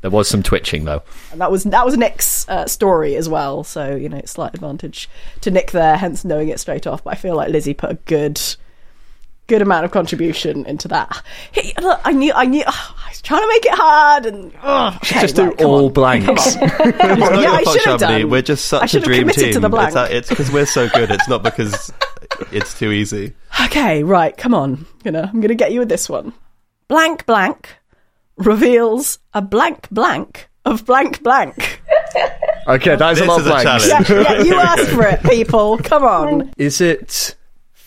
there 0.02 0.11
was 0.11 0.28
some 0.28 0.42
twitching 0.42 0.85
though. 0.85 1.02
And 1.33 1.40
that 1.40 1.50
was 1.50 1.64
that 1.64 1.85
was 1.85 1.97
Nick's 1.97 2.49
uh, 2.49 2.66
story 2.66 3.16
as 3.16 3.28
well. 3.28 3.64
So 3.64 3.95
you 3.97 4.09
know, 4.09 4.19
it's 4.19 4.33
slight 4.33 4.54
advantage 4.54 5.09
to 5.40 5.50
Nick 5.50 5.71
there, 5.73 5.97
hence 5.97 6.25
knowing 6.25 6.49
it 6.49 6.61
straight 6.61 6.87
off. 6.87 7.02
But 7.04 7.14
I 7.14 7.16
feel 7.16 7.35
like 7.37 7.50
Lizzie 7.50 7.75
put 7.75 7.90
a 7.90 7.95
good, 7.95 8.40
good 9.49 9.63
amount 9.63 9.85
of 9.85 9.91
contribution 9.91 10.65
into 10.67 10.89
that. 10.89 11.23
Hey, 11.53 11.73
look, 11.81 12.01
I 12.05 12.13
knew, 12.13 12.33
I 12.35 12.45
knew. 12.47 12.63
Oh, 12.67 12.95
I 13.05 13.09
was 13.11 13.21
trying 13.23 13.43
to 13.43 13.49
make 13.49 13.67
it 13.67 13.75
hard, 13.75 14.27
and 14.27 14.53
oh, 14.63 14.93
okay, 14.97 15.21
Just 15.21 15.37
do 15.37 15.53
come 15.53 15.67
all 15.67 15.87
on. 15.87 15.93
blanks. 15.93 16.57
It's 16.63 16.65
Yeah, 17.43 17.53
I 17.53 17.63
fault, 17.65 17.77
should 17.81 17.91
have 17.91 18.01
done. 18.01 18.31
We're 18.31 18.43
just 18.43 18.67
such 18.67 18.85
a 18.85 18.89
should 18.89 19.03
have 19.03 19.07
dream 19.07 19.29
team. 19.29 19.53
to 19.55 19.61
the 19.61 19.69
blank. 19.69 19.95
It's, 20.11 20.29
because 20.29 20.51
we're 20.51 20.67
so 20.67 20.89
good. 20.89 21.11
It's 21.11 21.29
not 21.29 21.43
because 21.43 21.93
it's 22.53 22.79
too 22.79 22.91
easy. 22.93 23.35
Okay, 23.65 24.03
right, 24.05 24.37
come 24.37 24.55
on. 24.55 24.87
Gonna, 25.05 25.31
I'm 25.33 25.41
gonna 25.41 25.55
get 25.55 25.73
you 25.73 25.81
with 25.81 25.89
this 25.89 26.09
one. 26.09 26.33
Blank 26.89 27.27
blank 27.27 27.69
reveals 28.37 29.19
a 29.35 29.43
blank 29.43 29.89
blank 29.91 30.49
of 30.65 30.85
blank 30.87 31.23
blank. 31.23 31.81
Okay, 32.69 32.95
that 32.97 33.13
is 33.13 33.19
This 33.19 33.27
a 33.27 33.31
lot 33.31 33.41
is 33.41 33.47
of 33.47 33.53
a 33.53 33.63
blanks. 33.63 33.89
challenge. 33.89 34.09
Yeah, 34.11 34.33
yeah, 34.35 34.43
you 34.43 34.55
asked 34.61 34.91
for 34.91 35.07
it, 35.07 35.23
people. 35.25 35.79
Come 35.79 36.05
on. 36.05 36.53
Is 36.57 36.81
it 36.81 37.35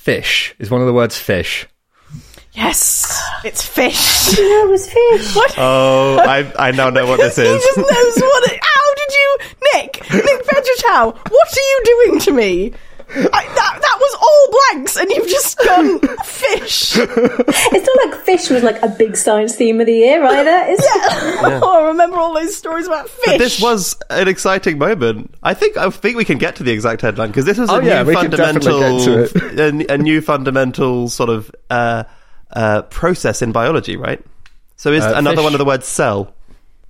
fish? 0.05 0.53
Is 0.59 0.69
one 0.69 0.81
of 0.81 0.87
the 0.87 0.93
words 0.93 1.17
fish? 1.17 1.65
Yes, 2.53 3.19
it's 3.43 3.65
fish. 3.65 3.97
That 4.35 4.67
was 4.69 4.85
fish. 4.91 5.35
What? 5.35 5.55
Oh, 5.57 6.19
I 6.23 6.51
I 6.67 6.71
now 6.71 6.89
know 6.89 7.05
what 7.07 7.19
this 7.19 7.35
he 7.37 7.41
is. 7.43 7.61
just 7.63 7.77
knows 7.77 8.15
what 8.17 8.51
it. 8.51 8.59
How 8.61 8.93
did 9.01 9.11
you, 9.19 9.37
Nick? 9.73 9.91
Nick 10.13 10.45
Vegetal, 10.45 11.11
what 11.29 11.47
are 11.57 11.67
you 11.71 11.81
doing 11.85 12.19
to 12.21 12.31
me? 12.31 12.73
I, 13.09 13.45
that 13.45 13.79
that 13.81 13.97
was 13.99 14.15
all 14.21 14.59
blanks, 14.73 14.97
and 14.97 15.09
you've 15.11 15.27
just 15.27 15.57
gone 15.59 15.99
fish. 16.23 16.97
It's 16.97 17.87
not 17.95 18.09
like 18.11 18.23
fish 18.25 18.49
was 18.49 18.63
like 18.63 18.81
a 18.81 18.89
big 18.89 19.15
science 19.15 19.55
theme 19.55 19.79
of 19.79 19.85
the 19.85 19.93
year 19.93 20.23
either, 20.23 20.71
is 20.71 20.79
it? 20.81 21.41
Oh, 21.65 21.83
I 21.83 21.87
remember 21.87 22.17
all 22.17 22.33
those 22.33 22.55
stories 22.55 22.87
about 22.87 23.07
fish. 23.09 23.25
But 23.25 23.37
this 23.37 23.61
was 23.61 23.95
an 24.09 24.27
exciting 24.27 24.77
moment. 24.77 25.33
I 25.43 25.53
think 25.53 25.77
I 25.77 25.89
think 25.89 26.17
we 26.17 26.25
can 26.25 26.37
get 26.37 26.55
to 26.57 26.63
the 26.63 26.71
exact 26.71 27.01
headline 27.01 27.29
because 27.29 27.45
this 27.45 27.57
was 27.57 27.69
Oh, 27.69 27.79
a 27.79 27.85
yeah, 27.85 28.01
new 28.03 28.09
we 28.09 28.15
can 28.15 28.31
fundamental, 28.31 29.89
a, 29.89 29.93
a 29.93 29.97
new 29.97 30.21
fundamental 30.21 31.07
sort 31.09 31.29
of 31.29 31.51
uh, 31.69 32.03
uh, 32.51 32.81
process 32.83 33.41
in 33.41 33.51
biology, 33.51 33.95
right? 33.97 34.23
So 34.77 34.91
is 34.91 35.03
Uh, 35.03 35.13
another 35.15 35.37
fish. 35.37 35.43
one 35.43 35.53
of 35.53 35.59
the 35.59 35.65
words 35.65 35.87
cell? 35.87 36.33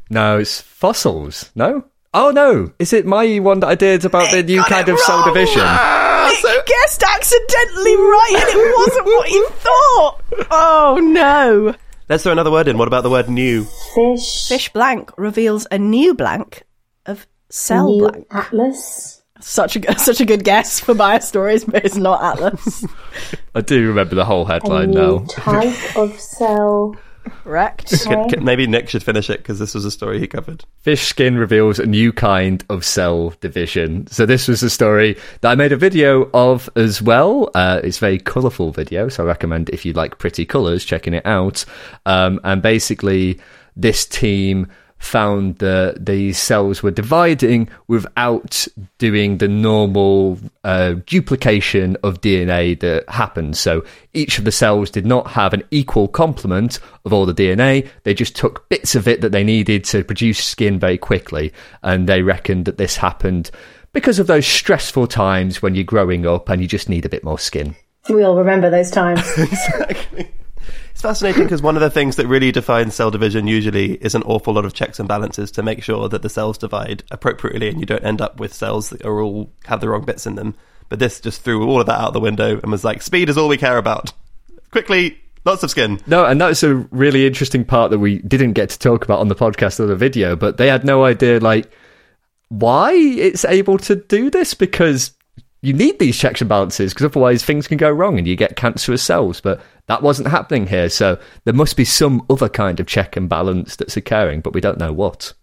No, 0.10 0.40
it's 0.40 0.62
fossils. 0.62 1.52
No. 1.56 1.84
Oh 2.18 2.32
no! 2.32 2.72
Is 2.80 2.94
it 2.94 3.06
my 3.06 3.40
one 3.40 3.60
that 3.60 3.68
I 3.68 3.76
did 3.76 4.06
about 4.06 4.32
the 4.32 4.42
new 4.42 4.64
kind 4.64 4.88
it 4.88 4.94
of 4.94 5.00
cell 5.00 5.20
wrong. 5.20 5.34
division? 5.34 5.62
Ah, 5.64 6.32
Nick 6.44 6.66
guessed 6.66 7.04
accidentally 7.04 7.96
right, 7.96 8.36
and 8.40 8.60
it 8.60 8.78
wasn't 8.78 9.06
what 9.06 9.30
you 9.30 9.48
thought. 9.52 10.22
Oh 10.52 11.00
no! 11.02 11.76
Let's 12.08 12.24
throw 12.24 12.32
another 12.32 12.52
word 12.52 12.68
in. 12.68 12.78
What 12.78 12.88
about 12.88 13.04
the 13.04 13.10
word 13.10 13.30
new? 13.30 13.66
Fish. 13.94 14.48
Fish 14.48 14.72
blank 14.72 15.12
reveals 15.18 15.68
a 15.72 15.78
new 15.78 16.14
blank 16.14 16.64
of 17.06 17.28
cell 17.50 17.90
New 17.90 18.08
blank. 18.10 18.28
Atlas. 18.32 19.22
Such 19.42 19.76
a 19.76 19.80
g- 19.80 19.94
such 19.98 20.22
a 20.22 20.26
good 20.26 20.44
guess 20.46 20.80
for 20.80 20.94
bias 20.94 21.28
stories, 21.28 21.66
but 21.66 21.84
it's 21.84 21.98
not 21.98 22.24
Atlas. 22.24 22.86
I 23.56 23.62
do 23.62 23.88
remember 23.88 24.16
the 24.16 24.24
whole 24.26 24.46
A 24.48 24.54
headline 24.54 24.92
new 24.92 25.20
now. 25.20 25.26
type 25.28 25.98
of 25.98 26.18
cell. 26.20 26.96
Correct. 27.44 27.90
C- 27.90 27.98
c- 27.98 28.38
Maybe 28.42 28.68
Nick 28.68 28.90
should 28.90 29.04
finish 29.04 29.30
it 29.30 29.38
because 29.40 29.60
this 29.60 29.74
was 29.76 29.86
a 29.86 29.92
story 29.92 30.20
he 30.20 30.28
covered. 30.28 30.64
Fish 30.80 31.04
skin 31.04 31.38
reveals 31.38 31.80
a 31.80 31.86
new 31.86 32.12
kind 32.12 32.64
of 32.70 32.84
cell 32.86 33.34
division. 33.42 34.08
So 34.08 34.26
this 34.26 34.48
was 34.48 34.64
a 34.64 34.70
story 34.70 35.18
that 35.42 35.52
I 35.52 35.56
made 35.56 35.72
a 35.72 35.78
video 35.78 36.30
of 36.34 36.70
as 36.76 37.02
well. 37.02 37.50
Uh, 37.54 37.82
it's 37.84 37.98
a 37.98 38.00
very 38.00 38.20
colourful 38.20 38.72
video, 38.72 39.10
so 39.10 39.24
I 39.24 39.28
recommend 39.28 39.70
if 39.70 39.86
you 39.86 39.94
like 39.94 40.18
pretty 40.18 40.46
colours, 40.46 40.84
checking 40.86 41.14
it 41.14 41.26
out. 41.26 41.66
Um, 42.06 42.40
and 42.44 42.62
basically, 42.62 43.40
this 43.76 44.06
team 44.06 44.68
found 44.98 45.58
that 45.60 46.06
these 46.06 46.38
cells 46.38 46.82
were 46.82 46.92
dividing 46.92 47.70
without 47.88 48.68
doing 48.98 49.38
the 49.38 49.48
normal 49.48 50.40
uh, 50.64 50.96
duplication 51.06 51.96
of 52.04 52.22
DNA 52.22 52.80
that 52.80 53.08
happens. 53.10 53.60
So 53.60 53.86
each 54.14 54.40
of 54.40 54.46
the 54.46 54.52
cells 54.52 54.90
did 54.90 55.06
not 55.06 55.28
have 55.32 55.54
an 55.54 55.64
equal 55.72 56.08
complement 56.08 56.80
of 57.06 57.14
all 57.14 57.26
the 57.26 57.34
DNA. 57.34 57.88
They 58.04 58.14
just 58.14 58.36
took 58.36 58.68
bits 58.70 58.96
of 58.96 59.08
it 59.08 59.22
that 59.22 59.32
they 59.32 59.44
needed 59.44 59.84
to 59.86 60.04
produce 60.04 60.44
skin 60.44 60.80
very 60.80 60.98
quickly. 60.98 61.54
And 61.84 62.08
they 62.08 62.22
reckoned 62.22 62.66
that 62.66 62.78
this 62.78 62.98
happened 62.98 63.52
because 63.94 64.20
of 64.20 64.28
those 64.28 64.46
stressful 64.46 65.08
times 65.08 65.62
when 65.62 65.76
you're 65.76 65.84
growing 65.84 66.26
up 66.26 66.50
and 66.50 66.62
you 66.62 66.68
just 66.68 66.90
need 66.90 67.06
a 67.06 67.10
bit 67.10 67.24
more 67.24 67.40
skin. 67.40 67.76
We 68.10 68.24
all 68.24 68.36
remember 68.36 68.70
those 68.70 68.92
times. 68.92 69.22
It's 70.96 71.02
fascinating 71.02 71.44
because 71.44 71.62
one 71.62 71.76
of 71.76 71.82
the 71.82 71.90
things 71.90 72.16
that 72.16 72.26
really 72.26 72.54
defines 72.54 72.96
cell 72.96 73.12
division 73.12 73.48
usually 73.48 73.96
is 73.96 74.16
an 74.16 74.24
awful 74.24 74.54
lot 74.54 74.64
of 74.64 74.74
checks 74.74 74.98
and 74.98 75.10
balances 75.10 75.52
to 75.52 75.62
make 75.62 75.84
sure 75.84 76.08
that 76.08 76.22
the 76.22 76.30
cells 76.30 76.58
divide 76.58 77.04
appropriately 77.12 77.68
and 77.68 77.82
you 77.82 77.86
don't 77.86 78.06
end 78.06 78.22
up 78.22 78.40
with 78.40 78.54
cells 78.54 78.92
that 78.92 79.04
are 79.04 79.20
all 79.20 79.52
have 79.66 79.82
the 79.82 79.90
wrong 79.90 80.06
bits 80.06 80.26
in 80.26 80.36
them. 80.36 80.56
But 80.88 81.00
this 81.00 81.20
just 81.20 81.42
threw 81.42 81.68
all 81.68 81.82
of 81.82 81.88
that 81.88 82.00
out 82.00 82.14
the 82.14 82.22
window 82.22 82.62
and 82.62 82.72
was 82.72 82.86
like, 82.86 83.02
speed 83.02 83.28
is 83.28 83.38
all 83.38 83.50
we 83.50 83.58
care 83.58 83.78
about. 83.78 84.14
Quickly, 84.72 85.20
lots 85.44 85.64
of 85.64 85.70
skin. 85.70 86.00
No, 86.08 86.24
and 86.24 86.40
that's 86.40 86.64
a 86.64 86.76
really 86.76 87.28
interesting 87.28 87.66
part 87.66 87.92
that 87.92 88.00
we 88.00 88.20
didn't 88.20 88.54
get 88.54 88.70
to 88.70 88.80
talk 88.80 89.04
about 89.04 89.20
on 89.20 89.28
the 89.28 89.36
podcast 89.36 89.82
or 89.82 89.88
the 89.88 89.98
video, 89.98 90.38
but 90.38 90.56
they 90.56 90.70
had 90.70 90.86
no 90.86 91.04
idea, 91.04 91.42
like, 91.42 91.70
why 92.48 92.94
it's 92.94 93.44
able 93.44 93.78
to 93.80 93.98
do 93.98 94.30
this 94.30 94.54
because 94.54 95.12
you 95.66 95.74
need 95.74 95.98
these 95.98 96.18
checks 96.18 96.42
and 96.42 96.50
balances 96.50 96.94
because 96.94 97.06
otherwise 97.06 97.44
things 97.44 97.68
can 97.68 97.78
go 97.78 97.90
wrong 97.90 98.18
and 98.18 98.28
you 98.28 98.36
get 98.36 98.56
cancerous 98.56 99.02
cells. 99.02 99.42
But 99.42 99.62
that 99.88 100.04
wasn't 100.04 100.28
happening 100.28 100.68
here. 100.68 100.90
So 100.90 101.20
there 101.44 101.54
must 101.54 101.76
be 101.76 101.86
some 101.86 102.26
other 102.30 102.50
kind 102.50 102.80
of 102.80 102.86
check 102.86 103.16
and 103.16 103.28
balance 103.28 103.76
that's 103.76 103.98
occurring, 103.98 104.42
but 104.42 104.54
we 104.54 104.62
don't 104.62 104.78
know 104.78 104.94
what. 104.94 105.34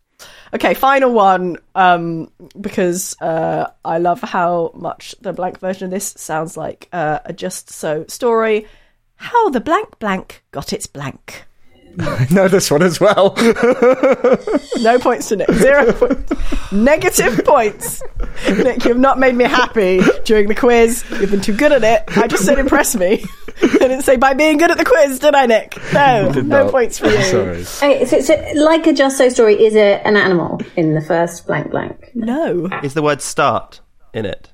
Okay, 0.54 0.74
final 0.74 1.12
one. 1.12 1.56
Um, 1.74 2.30
because 2.60 3.20
uh, 3.20 3.70
I 3.84 3.98
love 3.98 4.20
how 4.20 4.70
much 4.74 5.14
the 5.20 5.32
blank 5.32 5.58
version 5.58 5.86
of 5.86 5.90
this 5.90 6.14
sounds 6.16 6.56
like 6.56 6.88
uh, 6.92 7.18
a 7.24 7.32
just 7.32 7.70
so 7.70 8.04
story. 8.06 8.66
How 9.16 9.50
the 9.50 9.60
blank 9.60 9.98
blank 9.98 10.44
got 10.52 10.72
its 10.72 10.86
blank. 10.86 11.46
know 12.30 12.48
this 12.48 12.70
one 12.70 12.82
as 12.82 13.00
well. 13.00 13.34
No 14.80 14.98
points 14.98 15.28
to 15.28 15.36
Nick. 15.36 15.50
Zero 15.52 15.92
points. 15.92 16.72
Negative 16.72 17.44
points. 17.44 18.02
Nick, 18.48 18.84
you've 18.84 18.98
not 18.98 19.16
made 19.18 19.34
me 19.36 19.44
happy 19.44 20.00
during 20.24 20.48
the 20.48 20.56
quiz. 20.56 21.04
You've 21.20 21.30
been 21.30 21.40
too 21.40 21.56
good 21.56 21.70
at 21.70 21.84
it. 21.84 22.16
I 22.18 22.26
just 22.26 22.44
said 22.44 22.58
impress 22.58 22.96
me. 22.96 23.24
I 23.62 23.66
didn't 23.78 24.02
say 24.02 24.16
by 24.16 24.34
being 24.34 24.56
good 24.58 24.72
at 24.72 24.78
the 24.78 24.84
quiz, 24.84 25.20
did 25.20 25.36
I, 25.36 25.46
Nick? 25.46 25.76
No, 25.92 26.32
no 26.32 26.40
No. 26.64 26.70
points 26.70 26.98
for 26.98 27.06
you. 27.06 27.22
Sorry. 27.22 27.60
Okay, 27.92 28.04
so, 28.06 28.20
so, 28.20 28.34
like 28.56 28.86
a 28.88 28.92
Just 28.92 29.18
So 29.18 29.28
story, 29.28 29.62
is 29.62 29.76
it 29.76 30.02
an 30.04 30.16
animal 30.16 30.60
in 30.76 30.94
the 30.94 31.00
first 31.00 31.46
blank 31.46 31.70
blank? 31.70 32.10
No. 32.14 32.68
Is 32.82 32.94
the 32.94 33.02
word 33.02 33.22
start 33.22 33.80
in 34.12 34.26
it? 34.26 34.51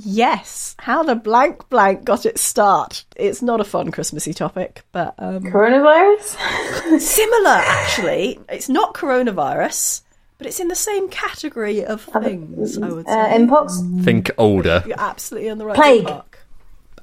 Yes. 0.00 0.76
How 0.78 1.02
the 1.02 1.16
blank 1.16 1.68
blank 1.70 2.04
got 2.04 2.24
its 2.24 2.40
start. 2.40 3.04
It's 3.16 3.42
not 3.42 3.60
a 3.60 3.64
fun 3.64 3.90
Christmassy 3.90 4.32
topic, 4.32 4.82
but 4.92 5.14
um, 5.18 5.42
Coronavirus? 5.42 7.00
similar 7.00 7.50
actually. 7.50 8.38
It's 8.48 8.68
not 8.68 8.94
coronavirus, 8.94 10.02
but 10.38 10.46
it's 10.46 10.60
in 10.60 10.68
the 10.68 10.76
same 10.76 11.08
category 11.08 11.84
of 11.84 12.02
things. 12.02 12.78
I 12.78 12.88
would 12.90 13.08
Uh, 13.08 13.30
say. 13.30 13.38
Mpox? 13.38 14.04
Think 14.04 14.30
older. 14.38 14.84
You're 14.86 15.00
absolutely 15.00 15.50
on 15.50 15.58
the 15.58 15.66
right 15.66 15.74
Plague. 15.76 16.06
park. 16.06 16.37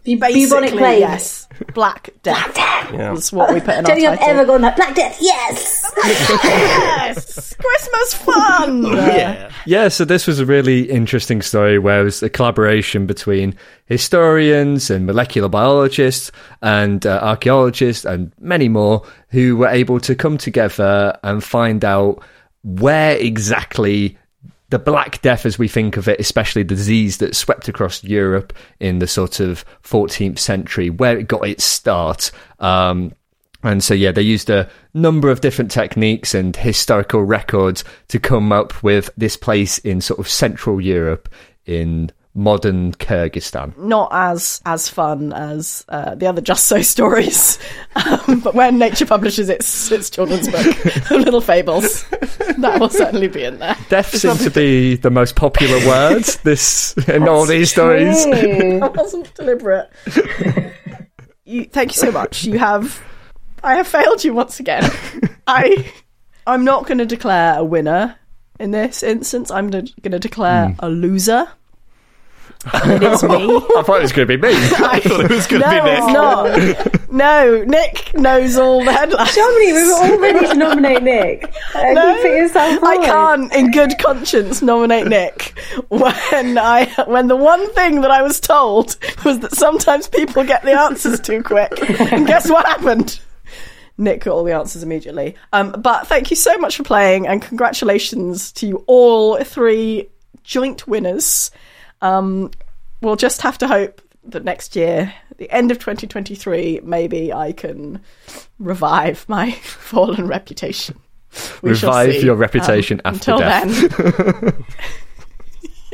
Bubonic 0.06 0.20
Basically, 0.20 0.78
plague. 0.78 1.00
yes. 1.00 1.48
Black 1.74 2.10
Death. 2.22 2.56
yeah 2.58 3.14
That's 3.14 3.32
what 3.34 3.54
we 3.54 3.60
put 3.60 3.76
in 3.76 3.84
Don't 3.86 3.92
our 4.06 4.16
think 4.16 4.22
I've 4.22 4.30
ever 4.30 4.46
gone 4.46 4.62
like 4.62 4.76
Black 4.76 4.94
Death. 4.96 5.18
Yes. 5.20 5.92
yes! 6.06 7.56
Christmas 7.56 8.14
fun! 8.14 8.84
Yeah. 8.86 9.52
Yeah, 9.66 9.88
so 9.88 10.06
this 10.06 10.28
was 10.28 10.40
a 10.40 10.46
really 10.46 10.90
interesting 10.90 11.42
story 11.42 11.80
where 11.80 12.02
it 12.02 12.04
was 12.04 12.22
a 12.22 12.30
collaboration 12.30 13.06
between 13.08 13.56
historians 13.86 14.90
and 14.92 15.06
molecular 15.08 15.50
biologists 15.50 16.32
and 16.62 17.06
uh, 17.06 17.20
archaeologists 17.24 18.06
and 18.06 18.32
many 18.40 18.70
more 18.70 19.02
who 19.30 19.58
were 19.58 19.68
able 19.70 20.00
to 20.02 20.14
come 20.14 20.38
together 20.38 21.18
and 21.24 21.44
find 21.44 21.84
out 21.84 22.22
where 22.64 23.18
exactly 23.18 24.18
the 24.70 24.80
Black 24.80 25.22
Death, 25.22 25.46
as 25.46 25.60
we 25.60 25.68
think 25.68 25.98
of 25.98 26.08
it, 26.08 26.20
especially 26.20 26.64
the 26.64 26.76
disease 26.76 27.18
that 27.18 27.36
swept 27.36 27.68
across 27.68 28.04
Europe 28.04 28.54
in 28.80 29.00
the 29.00 29.08
sort 29.08 29.40
of 29.40 29.64
14th 29.84 30.40
century, 30.40 30.90
where 30.90 31.18
it 31.18 31.28
got 31.28 31.48
its 31.48 31.64
start. 31.64 32.32
Um, 32.60 33.14
and 33.64 33.84
so, 33.84 33.94
yeah, 33.94 34.12
they 34.12 34.22
used 34.22 34.50
a 34.50 34.70
number 34.94 35.30
of 35.30 35.42
different 35.42 35.72
techniques 35.72 36.34
and 36.34 36.56
historical 36.56 37.24
records 37.24 37.84
to 38.10 38.20
come 38.20 38.52
up 38.52 38.84
with 38.84 39.10
this 39.18 39.38
place 39.38 39.78
in 39.80 40.02
sort 40.02 40.20
of 40.20 40.28
Central 40.28 40.82
Europe 40.82 41.30
in 41.66 42.12
modern 42.36 42.92
Kyrgyzstan. 42.92 43.76
Not 43.78 44.10
as 44.12 44.62
as 44.66 44.90
fun 44.90 45.34
as 45.34 45.86
uh, 45.90 46.16
the 46.16 46.28
other 46.28 46.42
Just 46.42 46.68
So 46.68 46.82
stories, 46.82 47.58
um, 47.96 48.42
but 48.42 48.54
when 48.54 48.78
Nature 48.78 49.06
publishes 49.06 49.50
its 49.50 49.92
its 49.92 50.10
children's 50.10 50.50
book 50.50 50.86
little 51.10 51.42
fables, 51.42 52.04
that 52.58 52.78
will 52.80 52.90
certainly 52.90 53.30
be 53.30 53.44
in 53.44 53.60
there. 53.60 53.76
Death 53.90 54.16
seems 54.16 54.44
to 54.44 54.52
be 54.52 54.98
the 54.98 55.10
most 55.10 55.36
popular 55.36 55.78
word 55.88 56.24
this 56.44 56.96
in 57.08 57.28
all 57.28 57.46
these 57.46 57.72
stories. 57.72 58.26
that 58.26 58.94
wasn't 58.96 59.34
deliberate. 59.34 59.90
you, 61.46 61.66
thank 61.66 61.96
you 61.96 62.00
so 62.00 62.12
much. 62.12 62.44
You 62.44 62.60
have, 62.60 63.02
I 63.64 63.76
have 63.76 63.88
failed 63.88 64.24
you 64.24 64.34
once 64.34 64.60
again. 64.60 64.84
I, 65.48 65.92
I'm 66.46 66.66
not 66.66 66.86
going 66.86 66.98
to 66.98 67.06
declare 67.06 67.58
a 67.58 67.64
winner 67.64 68.18
in 68.60 68.72
this 68.72 69.04
instance. 69.04 69.52
I'm 69.52 69.70
going 69.70 69.86
to 69.86 70.20
declare 70.20 70.76
a 70.80 70.90
loser. 70.90 71.48
And 72.74 72.92
it 73.04 73.04
is 73.04 73.22
me. 73.22 73.30
I 73.78 73.84
thought 73.84 74.00
it 74.00 74.02
was 74.02 74.12
going 74.12 74.28
to 74.28 74.38
be 74.38 74.42
me. 74.42 74.56
I 74.56 75.00
thought 75.00 75.26
it 75.26 75.30
was 75.30 75.46
going 75.46 75.62
to 75.62 75.70
no, 75.70 75.84
be 75.84 75.90
Nick. 75.92 76.00
it's 76.00 76.96
not. 76.98 77.12
No, 77.12 77.64
Nick 77.64 78.14
knows 78.16 78.58
all 78.58 78.84
the 78.84 78.92
headlines. 78.92 79.36
Dominic, 79.36 79.74
we 79.74 79.88
were 79.88 79.94
all 79.94 80.20
ready 80.20 80.48
to 80.48 80.56
nominate 80.56 81.04
Nick. 81.04 81.54
Uh, 81.76 81.94
No, 81.94 82.16
you 82.16 82.50
I 82.56 82.98
can't, 83.06 83.54
in 83.54 83.70
good 83.70 83.94
conscience, 84.00 84.64
nominate 84.64 85.06
Nick 85.08 85.58
when 85.90 86.58
I 86.58 86.92
when 87.06 87.28
the 87.28 87.36
one 87.36 87.72
thing 87.74 88.02
that 88.02 88.10
I 88.10 88.24
was 88.24 88.40
told 88.40 88.98
was 89.24 89.40
that 89.42 89.56
sometimes 89.56 90.08
people 90.08 90.44
get 90.44 90.64
the 90.64 90.72
answers 90.72 91.20
too 91.20 91.44
quick. 91.44 91.72
And 92.12 92.26
guess 92.26 92.50
what 92.50 92.66
happened? 92.66 93.20
Nick 93.98 94.24
got 94.24 94.34
all 94.34 94.44
the 94.44 94.54
answers 94.54 94.84
immediately. 94.84 95.36
Um, 95.54 95.76
but 95.80 96.08
thank 96.08 96.30
you 96.32 96.36
so 96.36 96.58
much 96.58 96.78
for 96.78 96.84
playing, 96.84 97.28
and 97.28 97.42
congratulations 97.42 98.52
to 98.54 98.68
you 98.68 98.84
all 98.88 99.38
three 99.44 100.10
joint 100.44 100.88
winners. 100.88 101.52
Um, 102.02 102.52
we'll 103.02 103.16
just 103.16 103.42
have 103.42 103.58
to 103.60 103.68
hope 103.68 104.02
that 104.26 104.44
next 104.44 104.76
year, 104.76 105.14
the 105.38 105.50
end 105.52 105.72
of 105.72 105.78
2023, 105.80 106.82
maybe 106.84 107.32
I 107.34 107.52
can 107.52 108.02
revive 108.60 109.26
my 109.30 109.52
fallen 109.64 110.28
reputation. 110.28 111.00
We 111.62 111.72
Revive 111.72 112.24
your 112.24 112.36
reputation 112.36 113.02
Um, 113.04 113.16
after 113.16 113.32
until 113.34 113.40
death. 113.40 113.98
then. 113.98 114.66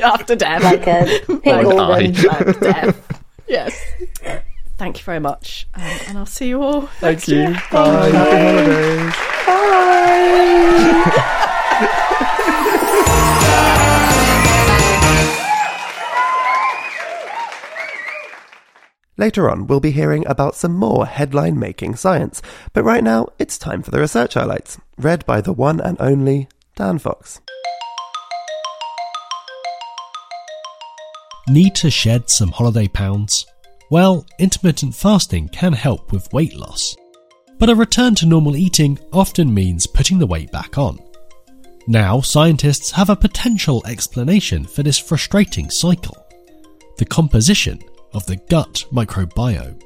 after 0.04 0.36
death. 0.36 0.62
Like 0.62 0.86
a 0.86 1.04
pig 1.26 1.46
Like 1.46 1.66
organ. 1.66 1.80
I. 1.80 1.84
Like 2.44 2.60
death. 2.60 3.22
Yes. 3.48 3.76
Thank 4.78 4.98
you 4.98 5.04
very 5.04 5.18
much. 5.20 5.66
Um, 5.74 5.82
and 6.08 6.18
I'll 6.18 6.26
see 6.26 6.48
you 6.48 6.62
all. 6.62 6.82
Thank 7.00 7.16
next 7.18 7.28
you. 7.28 7.38
year. 7.38 7.62
Bye. 7.72 8.10
Happy 8.10 9.12
holidays. 11.80 12.28
Later 19.22 19.48
on, 19.48 19.68
we'll 19.68 19.78
be 19.78 19.92
hearing 19.92 20.26
about 20.26 20.56
some 20.56 20.74
more 20.74 21.06
headline 21.06 21.56
making 21.56 21.94
science, 21.94 22.42
but 22.72 22.82
right 22.82 23.04
now, 23.04 23.28
it's 23.38 23.56
time 23.56 23.80
for 23.80 23.92
the 23.92 24.00
research 24.00 24.34
highlights, 24.34 24.80
read 24.98 25.24
by 25.26 25.40
the 25.40 25.52
one 25.52 25.80
and 25.80 25.96
only 26.00 26.48
Dan 26.74 26.98
Fox. 26.98 27.40
Need 31.48 31.76
to 31.76 31.88
shed 31.88 32.30
some 32.30 32.50
holiday 32.50 32.88
pounds? 32.88 33.46
Well, 33.92 34.26
intermittent 34.40 34.96
fasting 34.96 35.50
can 35.50 35.72
help 35.72 36.10
with 36.10 36.32
weight 36.32 36.56
loss. 36.56 36.96
But 37.60 37.70
a 37.70 37.76
return 37.76 38.16
to 38.16 38.26
normal 38.26 38.56
eating 38.56 38.98
often 39.12 39.54
means 39.54 39.86
putting 39.86 40.18
the 40.18 40.26
weight 40.26 40.50
back 40.50 40.78
on. 40.78 40.98
Now, 41.86 42.22
scientists 42.22 42.90
have 42.90 43.08
a 43.08 43.14
potential 43.14 43.84
explanation 43.86 44.64
for 44.64 44.82
this 44.82 44.98
frustrating 44.98 45.70
cycle 45.70 46.16
the 46.98 47.04
composition 47.06 47.80
of 48.14 48.26
the 48.26 48.36
gut 48.48 48.84
microbiome. 48.92 49.80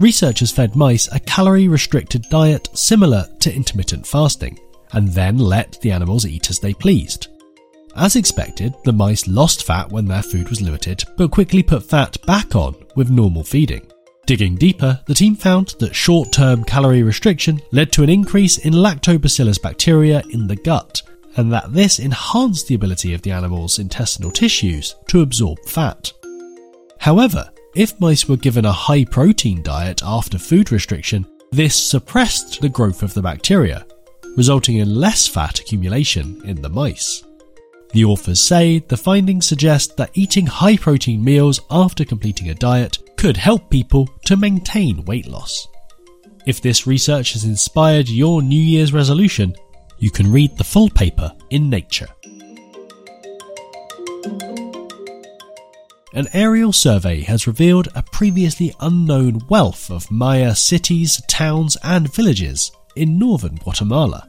Researchers 0.00 0.52
fed 0.52 0.76
mice 0.76 1.08
a 1.12 1.20
calorie 1.20 1.68
restricted 1.68 2.24
diet 2.30 2.68
similar 2.72 3.26
to 3.40 3.54
intermittent 3.54 4.06
fasting, 4.06 4.58
and 4.92 5.08
then 5.08 5.38
let 5.38 5.80
the 5.80 5.90
animals 5.90 6.24
eat 6.24 6.50
as 6.50 6.60
they 6.60 6.72
pleased. 6.72 7.28
As 7.96 8.14
expected, 8.14 8.74
the 8.84 8.92
mice 8.92 9.26
lost 9.26 9.64
fat 9.64 9.90
when 9.90 10.06
their 10.06 10.22
food 10.22 10.50
was 10.50 10.60
limited, 10.60 11.02
but 11.16 11.32
quickly 11.32 11.64
put 11.64 11.82
fat 11.82 12.16
back 12.26 12.54
on 12.54 12.76
with 12.94 13.10
normal 13.10 13.42
feeding. 13.42 13.90
Digging 14.24 14.56
deeper, 14.56 15.00
the 15.06 15.14
team 15.14 15.34
found 15.34 15.74
that 15.80 15.96
short 15.96 16.30
term 16.30 16.62
calorie 16.62 17.02
restriction 17.02 17.60
led 17.72 17.90
to 17.92 18.02
an 18.02 18.10
increase 18.10 18.58
in 18.58 18.74
lactobacillus 18.74 19.60
bacteria 19.60 20.22
in 20.30 20.46
the 20.46 20.56
gut, 20.56 21.02
and 21.36 21.52
that 21.52 21.72
this 21.72 21.98
enhanced 21.98 22.68
the 22.68 22.74
ability 22.74 23.14
of 23.14 23.22
the 23.22 23.32
animal's 23.32 23.78
intestinal 23.78 24.30
tissues 24.30 24.94
to 25.08 25.22
absorb 25.22 25.58
fat. 25.64 26.12
However, 26.98 27.50
if 27.74 27.98
mice 28.00 28.28
were 28.28 28.36
given 28.36 28.64
a 28.64 28.72
high 28.72 29.04
protein 29.04 29.62
diet 29.62 30.02
after 30.04 30.38
food 30.38 30.72
restriction, 30.72 31.26
this 31.50 31.74
suppressed 31.74 32.60
the 32.60 32.68
growth 32.68 33.02
of 33.02 33.14
the 33.14 33.22
bacteria, 33.22 33.86
resulting 34.36 34.76
in 34.76 34.94
less 34.94 35.26
fat 35.26 35.60
accumulation 35.60 36.42
in 36.44 36.60
the 36.60 36.68
mice. 36.68 37.24
The 37.92 38.04
authors 38.04 38.40
say 38.40 38.80
the 38.80 38.96
findings 38.96 39.46
suggest 39.46 39.96
that 39.96 40.10
eating 40.12 40.46
high 40.46 40.76
protein 40.76 41.24
meals 41.24 41.60
after 41.70 42.04
completing 42.04 42.50
a 42.50 42.54
diet 42.54 42.98
could 43.16 43.36
help 43.36 43.70
people 43.70 44.06
to 44.26 44.36
maintain 44.36 45.04
weight 45.04 45.26
loss. 45.26 45.68
If 46.46 46.60
this 46.60 46.86
research 46.86 47.32
has 47.32 47.44
inspired 47.44 48.08
your 48.08 48.42
New 48.42 48.60
Year's 48.60 48.92
resolution, 48.92 49.54
you 49.98 50.10
can 50.10 50.30
read 50.30 50.56
the 50.56 50.64
full 50.64 50.90
paper 50.90 51.32
in 51.50 51.70
Nature. 51.70 52.08
An 56.18 56.26
aerial 56.32 56.72
survey 56.72 57.20
has 57.20 57.46
revealed 57.46 57.86
a 57.94 58.02
previously 58.02 58.74
unknown 58.80 59.40
wealth 59.48 59.88
of 59.88 60.10
Maya 60.10 60.52
cities, 60.52 61.22
towns, 61.28 61.76
and 61.84 62.12
villages 62.12 62.72
in 62.96 63.20
northern 63.20 63.54
Guatemala. 63.54 64.28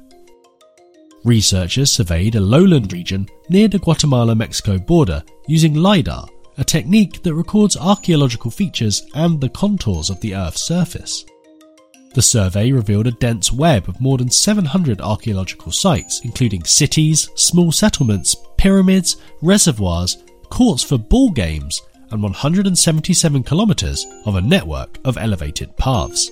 Researchers 1.23 1.91
surveyed 1.91 2.35
a 2.35 2.41
lowland 2.41 2.93
region 2.93 3.27
near 3.49 3.67
the 3.67 3.79
Guatemala 3.79 4.35
Mexico 4.35 4.77
border 4.77 5.23
using 5.47 5.73
LIDAR, 5.73 6.27
a 6.59 6.63
technique 6.63 7.23
that 7.23 7.33
records 7.33 7.75
archaeological 7.75 8.51
features 8.51 9.07
and 9.15 9.41
the 9.41 9.49
contours 9.49 10.11
of 10.11 10.21
the 10.21 10.35
Earth's 10.35 10.61
surface. 10.61 11.25
The 12.13 12.21
survey 12.21 12.71
revealed 12.71 13.07
a 13.07 13.13
dense 13.13 13.51
web 13.51 13.89
of 13.89 13.99
more 13.99 14.19
than 14.19 14.29
700 14.29 15.01
archaeological 15.01 15.71
sites, 15.71 16.21
including 16.23 16.65
cities, 16.65 17.29
small 17.33 17.71
settlements, 17.71 18.35
pyramids, 18.57 19.17
reservoirs, 19.41 20.17
courts 20.49 20.83
for 20.83 20.97
ball 20.97 21.31
games, 21.31 21.81
and 22.11 22.23
177 22.23 23.43
kilometres 23.43 24.05
of 24.25 24.35
a 24.35 24.41
network 24.41 24.97
of 25.05 25.17
elevated 25.17 25.75
paths. 25.77 26.31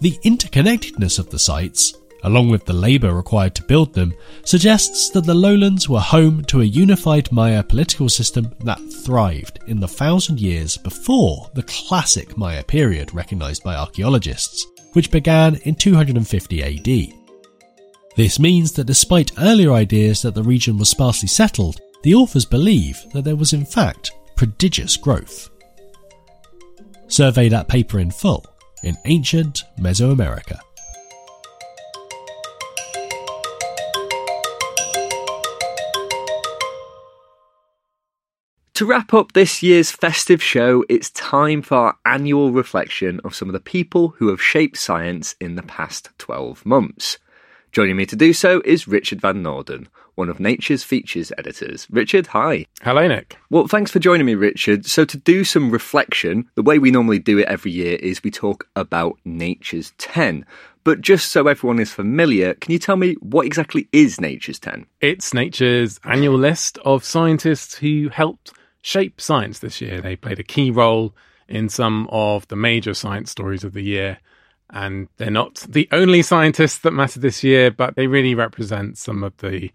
The 0.00 0.18
interconnectedness 0.24 1.18
of 1.18 1.30
the 1.30 1.38
sites, 1.38 1.94
along 2.24 2.50
with 2.50 2.64
the 2.66 2.72
labour 2.72 3.14
required 3.14 3.54
to 3.56 3.62
build 3.62 3.94
them, 3.94 4.12
suggests 4.44 5.10
that 5.10 5.24
the 5.24 5.34
lowlands 5.34 5.88
were 5.88 6.00
home 6.00 6.44
to 6.46 6.60
a 6.60 6.64
unified 6.64 7.30
Maya 7.32 7.62
political 7.62 8.08
system 8.08 8.52
that 8.60 8.80
thrived 9.04 9.60
in 9.66 9.80
the 9.80 9.88
thousand 9.88 10.40
years 10.40 10.76
before 10.76 11.50
the 11.54 11.62
classic 11.62 12.36
Maya 12.36 12.62
period 12.64 13.14
recognised 13.14 13.62
by 13.62 13.76
archaeologists, 13.76 14.66
which 14.92 15.10
began 15.10 15.56
in 15.64 15.74
250 15.74 16.62
AD. 16.62 17.14
This 18.14 18.38
means 18.38 18.72
that 18.72 18.84
despite 18.84 19.32
earlier 19.38 19.72
ideas 19.72 20.22
that 20.22 20.34
the 20.34 20.42
region 20.42 20.76
was 20.76 20.90
sparsely 20.90 21.28
settled, 21.28 21.80
the 22.02 22.14
authors 22.14 22.44
believe 22.44 23.04
that 23.12 23.24
there 23.24 23.36
was 23.36 23.52
in 23.52 23.64
fact 23.64 24.12
prodigious 24.36 24.96
growth. 24.96 25.50
Survey 27.06 27.48
that 27.48 27.68
paper 27.68 27.98
in 27.98 28.10
full 28.10 28.44
in 28.82 28.96
ancient 29.04 29.62
Mesoamerica. 29.78 30.58
to 38.82 38.86
wrap 38.86 39.14
up 39.14 39.30
this 39.30 39.62
year's 39.62 39.92
festive 39.92 40.42
show, 40.42 40.84
it's 40.88 41.08
time 41.10 41.62
for 41.62 41.76
our 41.76 41.96
annual 42.04 42.50
reflection 42.50 43.20
of 43.22 43.32
some 43.32 43.48
of 43.48 43.52
the 43.52 43.60
people 43.60 44.08
who 44.18 44.26
have 44.26 44.42
shaped 44.42 44.76
science 44.76 45.36
in 45.40 45.54
the 45.54 45.62
past 45.62 46.08
12 46.18 46.66
months. 46.66 47.16
Joining 47.72 47.96
me 47.96 48.04
to 48.04 48.16
do 48.16 48.34
so 48.34 48.60
is 48.66 48.86
Richard 48.86 49.22
Van 49.22 49.42
Noorden, 49.42 49.86
one 50.14 50.28
of 50.28 50.38
Nature's 50.38 50.84
Features 50.84 51.32
editors. 51.38 51.86
Richard, 51.90 52.26
hi. 52.26 52.66
Hello, 52.82 53.08
Nick. 53.08 53.38
Well, 53.48 53.66
thanks 53.66 53.90
for 53.90 53.98
joining 53.98 54.26
me, 54.26 54.34
Richard. 54.34 54.84
So, 54.84 55.06
to 55.06 55.16
do 55.16 55.42
some 55.42 55.70
reflection, 55.70 56.50
the 56.54 56.62
way 56.62 56.78
we 56.78 56.90
normally 56.90 57.18
do 57.18 57.38
it 57.38 57.48
every 57.48 57.70
year 57.70 57.96
is 57.96 58.22
we 58.22 58.30
talk 58.30 58.68
about 58.76 59.18
Nature's 59.24 59.92
10. 59.96 60.44
But 60.84 61.00
just 61.00 61.32
so 61.32 61.46
everyone 61.46 61.78
is 61.78 61.90
familiar, 61.90 62.52
can 62.52 62.72
you 62.72 62.78
tell 62.78 62.96
me 62.96 63.14
what 63.20 63.46
exactly 63.46 63.88
is 63.90 64.20
Nature's 64.20 64.58
10? 64.58 64.84
It's 65.00 65.32
Nature's 65.32 65.98
annual 66.04 66.36
list 66.36 66.76
of 66.84 67.04
scientists 67.04 67.76
who 67.76 68.10
helped 68.10 68.52
shape 68.82 69.18
science 69.18 69.60
this 69.60 69.80
year. 69.80 70.02
They 70.02 70.16
played 70.16 70.40
a 70.40 70.44
key 70.44 70.70
role 70.70 71.14
in 71.48 71.70
some 71.70 72.06
of 72.12 72.46
the 72.48 72.56
major 72.56 72.92
science 72.92 73.30
stories 73.30 73.64
of 73.64 73.72
the 73.72 73.82
year. 73.82 74.18
And 74.72 75.08
they're 75.18 75.30
not 75.30 75.66
the 75.68 75.88
only 75.92 76.22
scientists 76.22 76.78
that 76.78 76.92
matter 76.92 77.20
this 77.20 77.44
year, 77.44 77.70
but 77.70 77.94
they 77.94 78.06
really 78.06 78.34
represent 78.34 78.96
some 78.96 79.22
of 79.22 79.36
the 79.36 79.70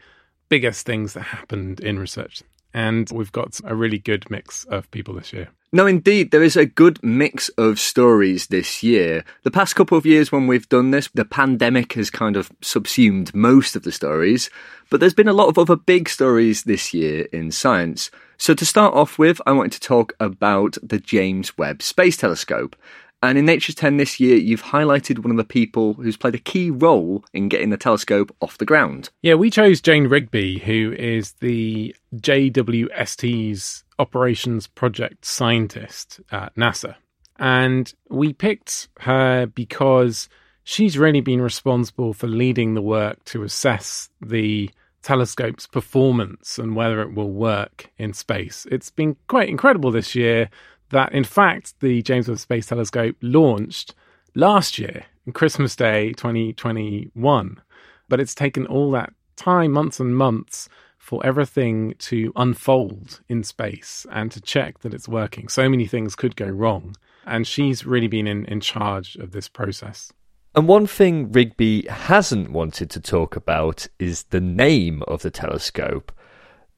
biggest 0.49 0.85
things 0.85 1.13
that 1.13 1.21
happened 1.21 1.79
in 1.79 1.99
research. 1.99 2.41
And 2.73 3.09
we've 3.11 3.31
got 3.31 3.59
a 3.63 3.75
really 3.75 3.99
good 3.99 4.29
mix 4.29 4.63
of 4.65 4.89
people 4.91 5.13
this 5.13 5.33
year. 5.33 5.49
No, 5.73 5.85
indeed, 5.85 6.31
there 6.31 6.43
is 6.43 6.55
a 6.55 6.65
good 6.65 7.03
mix 7.03 7.49
of 7.49 7.77
stories 7.77 8.47
this 8.47 8.81
year. 8.81 9.25
The 9.43 9.51
past 9.51 9.75
couple 9.75 9.97
of 9.97 10.05
years 10.05 10.31
when 10.31 10.47
we've 10.47 10.69
done 10.69 10.91
this, 10.91 11.09
the 11.13 11.25
pandemic 11.25 11.93
has 11.93 12.09
kind 12.09 12.37
of 12.37 12.51
subsumed 12.61 13.35
most 13.35 13.75
of 13.75 13.83
the 13.83 13.91
stories, 13.91 14.49
but 14.89 15.01
there's 15.01 15.13
been 15.13 15.27
a 15.27 15.33
lot 15.33 15.49
of 15.49 15.57
other 15.57 15.75
big 15.75 16.07
stories 16.07 16.63
this 16.63 16.93
year 16.93 17.27
in 17.33 17.51
science. 17.51 18.09
So 18.37 18.53
to 18.53 18.65
start 18.65 18.93
off 18.93 19.19
with, 19.19 19.41
I 19.45 19.51
wanted 19.51 19.73
to 19.73 19.81
talk 19.81 20.13
about 20.21 20.77
the 20.81 20.99
James 20.99 21.57
Webb 21.57 21.81
Space 21.81 22.15
Telescope. 22.15 22.75
And 23.21 23.37
in 23.37 23.45
Nature's 23.45 23.75
10 23.75 23.97
this 23.97 24.19
year, 24.19 24.37
you've 24.37 24.63
highlighted 24.63 25.19
one 25.19 25.31
of 25.31 25.37
the 25.37 25.43
people 25.43 25.93
who's 25.95 26.17
played 26.17 26.35
a 26.35 26.39
key 26.39 26.69
role 26.69 27.25
in 27.33 27.49
getting 27.49 27.71
the 27.71 27.77
telescope 27.77 28.35
off 28.41 28.59
the 28.59 28.65
ground. 28.65 29.09
Yeah, 29.21 29.33
we 29.33 29.49
chose 29.49 29.81
Jane 29.81 30.07
Rigby, 30.07 30.59
who 30.59 30.93
is 30.97 31.33
the 31.39 31.95
JWST's 32.15 33.83
operations 33.97 34.67
project 34.67 35.25
scientist 35.25 36.21
at 36.31 36.55
NASA. 36.55 36.95
And 37.39 37.91
we 38.09 38.33
picked 38.33 38.89
her 38.99 39.47
because 39.47 40.29
she's 40.63 40.97
really 40.97 41.21
been 41.21 41.41
responsible 41.41 42.13
for 42.13 42.27
leading 42.27 42.75
the 42.75 42.81
work 42.81 43.23
to 43.25 43.43
assess 43.43 44.09
the 44.21 44.69
telescope's 45.01 45.65
performance 45.65 46.59
and 46.59 46.75
whether 46.75 47.01
it 47.01 47.13
will 47.13 47.31
work 47.31 47.89
in 47.97 48.13
space. 48.13 48.67
It's 48.71 48.89
been 48.89 49.15
quite 49.27 49.49
incredible 49.49 49.91
this 49.91 50.15
year 50.15 50.49
that 50.89 51.11
in 51.13 51.23
fact 51.23 51.79
the 51.79 52.01
James 52.01 52.27
Webb 52.27 52.39
Space 52.39 52.67
Telescope 52.67 53.15
launched 53.21 53.93
last 54.35 54.77
year, 54.79 55.05
Christmas 55.33 55.75
Day 55.75 56.13
2021. 56.13 57.61
But 58.09 58.19
it's 58.19 58.35
taken 58.35 58.65
all 58.67 58.91
that 58.91 59.13
time, 59.35 59.71
months 59.71 59.99
and 59.99 60.15
months, 60.15 60.69
for 60.97 61.25
everything 61.25 61.93
to 61.99 62.33
unfold 62.35 63.21
in 63.29 63.43
space 63.43 64.05
and 64.11 64.31
to 64.31 64.41
check 64.41 64.79
that 64.79 64.93
it's 64.93 65.07
working. 65.07 65.47
So 65.47 65.69
many 65.69 65.87
things 65.87 66.15
could 66.15 66.35
go 66.35 66.47
wrong. 66.47 66.95
And 67.25 67.47
she's 67.47 67.85
really 67.85 68.07
been 68.07 68.27
in, 68.27 68.45
in 68.45 68.59
charge 68.59 69.15
of 69.15 69.31
this 69.31 69.47
process. 69.47 70.11
And 70.53 70.67
one 70.67 70.87
thing 70.87 71.31
Rigby 71.31 71.87
hasn't 71.89 72.51
wanted 72.51 72.89
to 72.89 72.99
talk 72.99 73.35
about 73.35 73.87
is 73.99 74.23
the 74.23 74.41
name 74.41 75.03
of 75.07 75.21
the 75.21 75.31
telescope. 75.31 76.11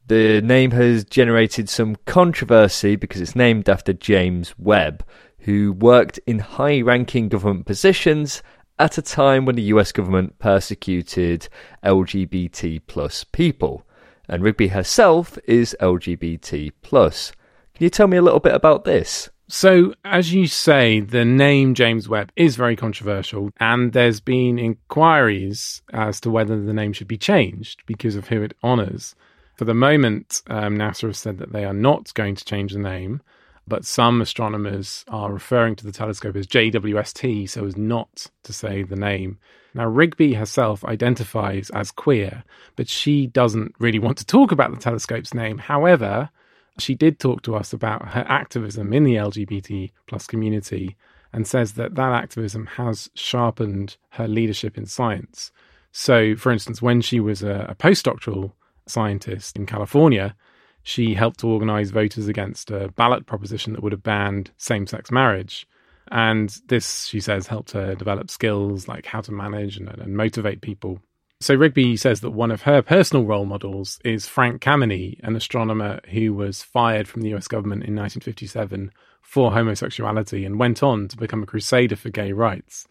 The 0.10 0.42
name 0.42 0.72
has 0.72 1.04
generated 1.04 1.70
some 1.70 1.96
controversy 2.08 2.96
because 2.96 3.22
it's 3.22 3.36
named 3.36 3.70
after 3.70 3.94
James 3.94 4.58
Webb, 4.58 5.06
who 5.42 5.74
worked 5.74 6.20
in 6.26 6.40
high 6.40 6.82
ranking 6.82 7.30
government 7.30 7.68
positions 7.68 8.42
at 8.80 8.98
a 8.98 9.04
time 9.04 9.46
when 9.46 9.56
the 9.56 9.70
US 9.74 9.92
government 9.92 10.40
persecuted 10.40 11.48
LGBT 11.84 12.82
plus 12.88 13.24
people. 13.24 13.86
And 14.28 14.42
Rigby 14.42 14.70
herself 14.70 15.38
is 15.46 15.78
LGBT 15.80 16.72
plus. 16.82 17.32
Can 17.76 17.84
you 17.84 17.92
tell 17.92 18.08
me 18.08 18.18
a 18.18 18.24
little 18.24 18.40
bit 18.40 18.56
about 18.56 18.86
this? 18.86 19.30
So, 19.48 19.94
as 20.04 20.34
you 20.34 20.48
say, 20.48 21.02
the 21.02 21.24
name 21.24 21.76
James 21.76 22.10
Webb 22.10 22.32
is 22.36 22.56
very 22.56 22.76
controversial, 22.76 23.52
and 23.60 23.94
there's 23.94 24.22
been 24.22 24.58
inquiries 24.58 25.84
as 25.94 26.20
to 26.22 26.32
whether 26.32 26.60
the 26.60 26.74
name 26.74 26.94
should 26.94 27.08
be 27.08 27.18
changed 27.18 27.84
because 27.86 28.16
of 28.16 28.30
who 28.30 28.42
it 28.42 28.56
honours. 28.64 29.14
For 29.60 29.66
the 29.66 29.74
moment, 29.74 30.42
um, 30.48 30.78
NASA 30.78 31.08
has 31.08 31.18
said 31.18 31.38
that 31.40 31.52
they 31.52 31.66
are 31.66 31.74
not 31.74 32.14
going 32.14 32.34
to 32.36 32.46
change 32.46 32.72
the 32.72 32.80
name, 32.80 33.22
but 33.68 33.84
some 33.84 34.22
astronomers 34.22 35.04
are 35.10 35.34
referring 35.34 35.76
to 35.76 35.86
the 35.86 35.92
telescope 35.92 36.38
as 36.38 36.48
JWST 36.48 37.50
so 37.50 37.66
as 37.66 37.76
not 37.76 38.28
to 38.44 38.54
say 38.54 38.84
the 38.84 38.96
name. 38.96 39.38
Now, 39.74 39.88
Rigby 39.88 40.36
herself 40.36 40.86
identifies 40.86 41.72
as 41.72 41.92
queer, 41.92 42.46
but 42.78 42.88
she 42.88 43.28
doesn't 43.28 43.76
really 43.80 44.00
want 44.00 44.18
to 44.20 44.26
talk 44.26 44.54
about 44.54 44.72
the 44.72 44.80
telescope's 44.80 45.34
name. 45.34 45.58
However, 45.58 46.30
she 46.78 46.96
did 46.96 47.20
talk 47.20 47.42
to 47.42 47.58
us 47.58 47.74
about 47.74 48.14
her 48.14 48.26
activism 48.30 48.94
in 48.94 49.04
the 49.04 49.16
LGBT 49.16 49.92
plus 50.08 50.26
community 50.26 50.96
and 51.34 51.46
says 51.46 51.74
that 51.74 51.96
that 51.96 52.14
activism 52.14 52.66
has 52.66 53.10
sharpened 53.14 53.98
her 54.12 54.26
leadership 54.26 54.78
in 54.78 54.86
science. 54.86 55.52
So, 55.92 56.38
for 56.38 56.50
instance, 56.50 56.82
when 56.82 57.02
she 57.02 57.20
was 57.20 57.44
a, 57.44 57.66
a 57.68 57.76
postdoctoral 57.76 58.54
scientist 58.90 59.56
in 59.56 59.66
California, 59.66 60.36
she 60.84 61.14
helped 61.14 61.40
to 61.42 61.48
organize 61.48 61.92
voters 61.92 62.28
against 62.28 62.72
a 62.72 62.90
ballot 62.90 63.26
proposition 63.26 63.74
that 63.74 63.84
would 63.84 63.92
have 63.92 64.04
banned 64.04 64.52
same 64.58 64.88
sex 64.88 65.12
marriage. 65.12 65.68
And 66.12 66.50
this, 66.68 67.06
she 67.06 67.20
says, 67.20 67.48
helped 67.48 67.72
her 67.72 67.96
develop 67.96 68.32
skills 68.32 68.88
like 68.88 69.06
how 69.06 69.22
to 69.22 69.32
manage 69.32 69.78
and, 69.78 69.88
and, 69.90 70.18
motivate 70.18 70.62
people. 70.62 71.00
So 71.40 71.54
Rigby 71.54 71.96
says 71.98 72.22
that 72.22 72.32
one 72.32 72.52
of 72.52 72.64
her 72.64 72.82
personal 72.82 73.26
role 73.26 73.46
models 73.46 74.00
is 74.04 74.28
Frank 74.28 74.62
Kameny, 74.62 75.20
an 75.24 75.36
astronomer 75.36 76.00
who 76.10 76.34
was 76.34 76.64
fired 76.64 77.08
from 77.08 77.22
the 77.22 77.34
US 77.36 77.48
government 77.48 77.84
in 77.84 77.96
1957 77.96 78.92
for 79.22 79.52
homosexuality 79.52 80.44
and 80.46 80.60
went 80.60 80.82
on 80.82 81.08
to 81.08 81.18
become 81.18 81.44
a 81.44 81.46
crusader 81.46 81.96
for 81.96 82.10
gay 82.10 82.32
rights. 82.32 82.88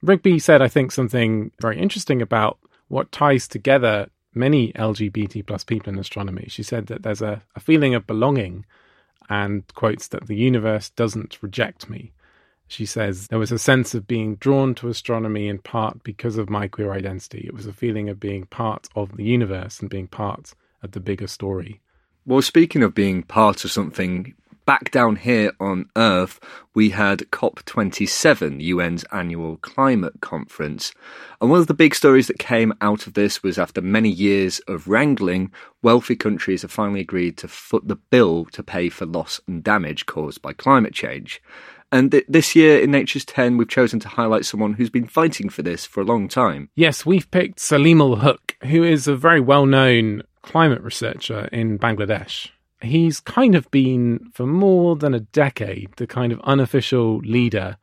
Rigby 0.00 0.38
said, 0.38 0.62
I 0.62 0.68
think, 0.68 0.90
something 0.90 1.52
very 1.60 1.78
interesting 1.78 2.22
about 2.22 2.58
what 2.88 3.12
ties 3.12 3.46
together 3.46 4.08
many 4.34 4.72
LGBT 4.72 5.46
plus 5.46 5.64
people 5.64 5.92
in 5.92 5.98
astronomy. 5.98 6.46
She 6.48 6.62
said 6.62 6.86
that 6.86 7.02
there's 7.02 7.22
a, 7.22 7.42
a 7.54 7.60
feeling 7.60 7.94
of 7.94 8.06
belonging 8.06 8.64
and 9.28 9.62
quotes 9.74 10.08
that 10.08 10.26
the 10.26 10.36
universe 10.36 10.90
doesn't 10.90 11.42
reject 11.42 11.88
me. 11.88 12.12
She 12.68 12.86
says, 12.86 13.28
There 13.28 13.38
was 13.38 13.52
a 13.52 13.58
sense 13.58 13.94
of 13.94 14.06
being 14.06 14.36
drawn 14.36 14.74
to 14.76 14.88
astronomy 14.88 15.48
in 15.48 15.58
part 15.58 16.02
because 16.02 16.38
of 16.38 16.48
my 16.48 16.68
queer 16.68 16.92
identity. 16.92 17.42
It 17.46 17.54
was 17.54 17.66
a 17.66 17.72
feeling 17.72 18.08
of 18.08 18.18
being 18.18 18.46
part 18.46 18.88
of 18.96 19.16
the 19.16 19.24
universe 19.24 19.80
and 19.80 19.90
being 19.90 20.08
part 20.08 20.54
of 20.82 20.92
the 20.92 21.00
bigger 21.00 21.26
story. 21.26 21.80
Well, 22.24 22.40
speaking 22.40 22.82
of 22.82 22.94
being 22.94 23.24
part 23.24 23.64
of 23.64 23.70
something 23.70 24.34
back 24.64 24.90
down 24.90 25.16
here 25.16 25.52
on 25.60 25.88
Earth, 25.96 26.40
we 26.74 26.90
had 26.90 27.20
COP27, 27.30 28.62
UN's 28.72 29.04
annual 29.12 29.58
climate 29.58 30.20
conference. 30.20 30.92
And 31.40 31.50
one 31.50 31.60
of 31.60 31.66
the 31.66 31.74
big 31.74 31.94
stories 31.94 32.26
that 32.28 32.38
came 32.38 32.72
out 32.80 33.06
of 33.06 33.14
this 33.14 33.42
was 33.42 33.58
after 33.58 33.80
many 33.80 34.08
years 34.08 34.60
of 34.68 34.88
wrangling, 34.88 35.52
wealthy 35.82 36.16
countries 36.16 36.62
have 36.62 36.70
finally 36.70 37.00
agreed 37.00 37.36
to 37.38 37.48
foot 37.48 37.88
the 37.88 37.96
bill 37.96 38.44
to 38.46 38.62
pay 38.62 38.88
for 38.88 39.06
loss 39.06 39.40
and 39.46 39.62
damage 39.62 40.06
caused 40.06 40.40
by 40.40 40.52
climate 40.52 40.94
change. 40.94 41.42
And 41.90 42.10
th- 42.10 42.24
this 42.26 42.56
year 42.56 42.80
in 42.80 42.90
Nature's 42.90 43.26
10, 43.26 43.58
we've 43.58 43.68
chosen 43.68 44.00
to 44.00 44.08
highlight 44.08 44.46
someone 44.46 44.72
who's 44.72 44.90
been 44.90 45.06
fighting 45.06 45.50
for 45.50 45.62
this 45.62 45.84
for 45.84 46.00
a 46.00 46.06
long 46.06 46.26
time. 46.26 46.70
Yes, 46.74 47.04
we've 47.04 47.30
picked 47.30 47.58
Saleemul 47.58 48.22
Huq, 48.22 48.66
who 48.68 48.82
is 48.82 49.06
a 49.06 49.14
very 49.14 49.40
well 49.40 49.66
known 49.66 50.22
climate 50.42 50.82
researcher 50.82 51.48
in 51.52 51.78
Bangladesh 51.78 52.48
he's 52.84 53.20
kind 53.20 53.54
of 53.54 53.70
been, 53.70 54.30
for 54.32 54.46
more 54.46 54.96
than 54.96 55.14
a 55.14 55.20
decade, 55.20 55.90
the 55.96 56.06
kind 56.06 56.32
of 56.32 56.40
unofficial 56.44 57.18
leader 57.18 57.76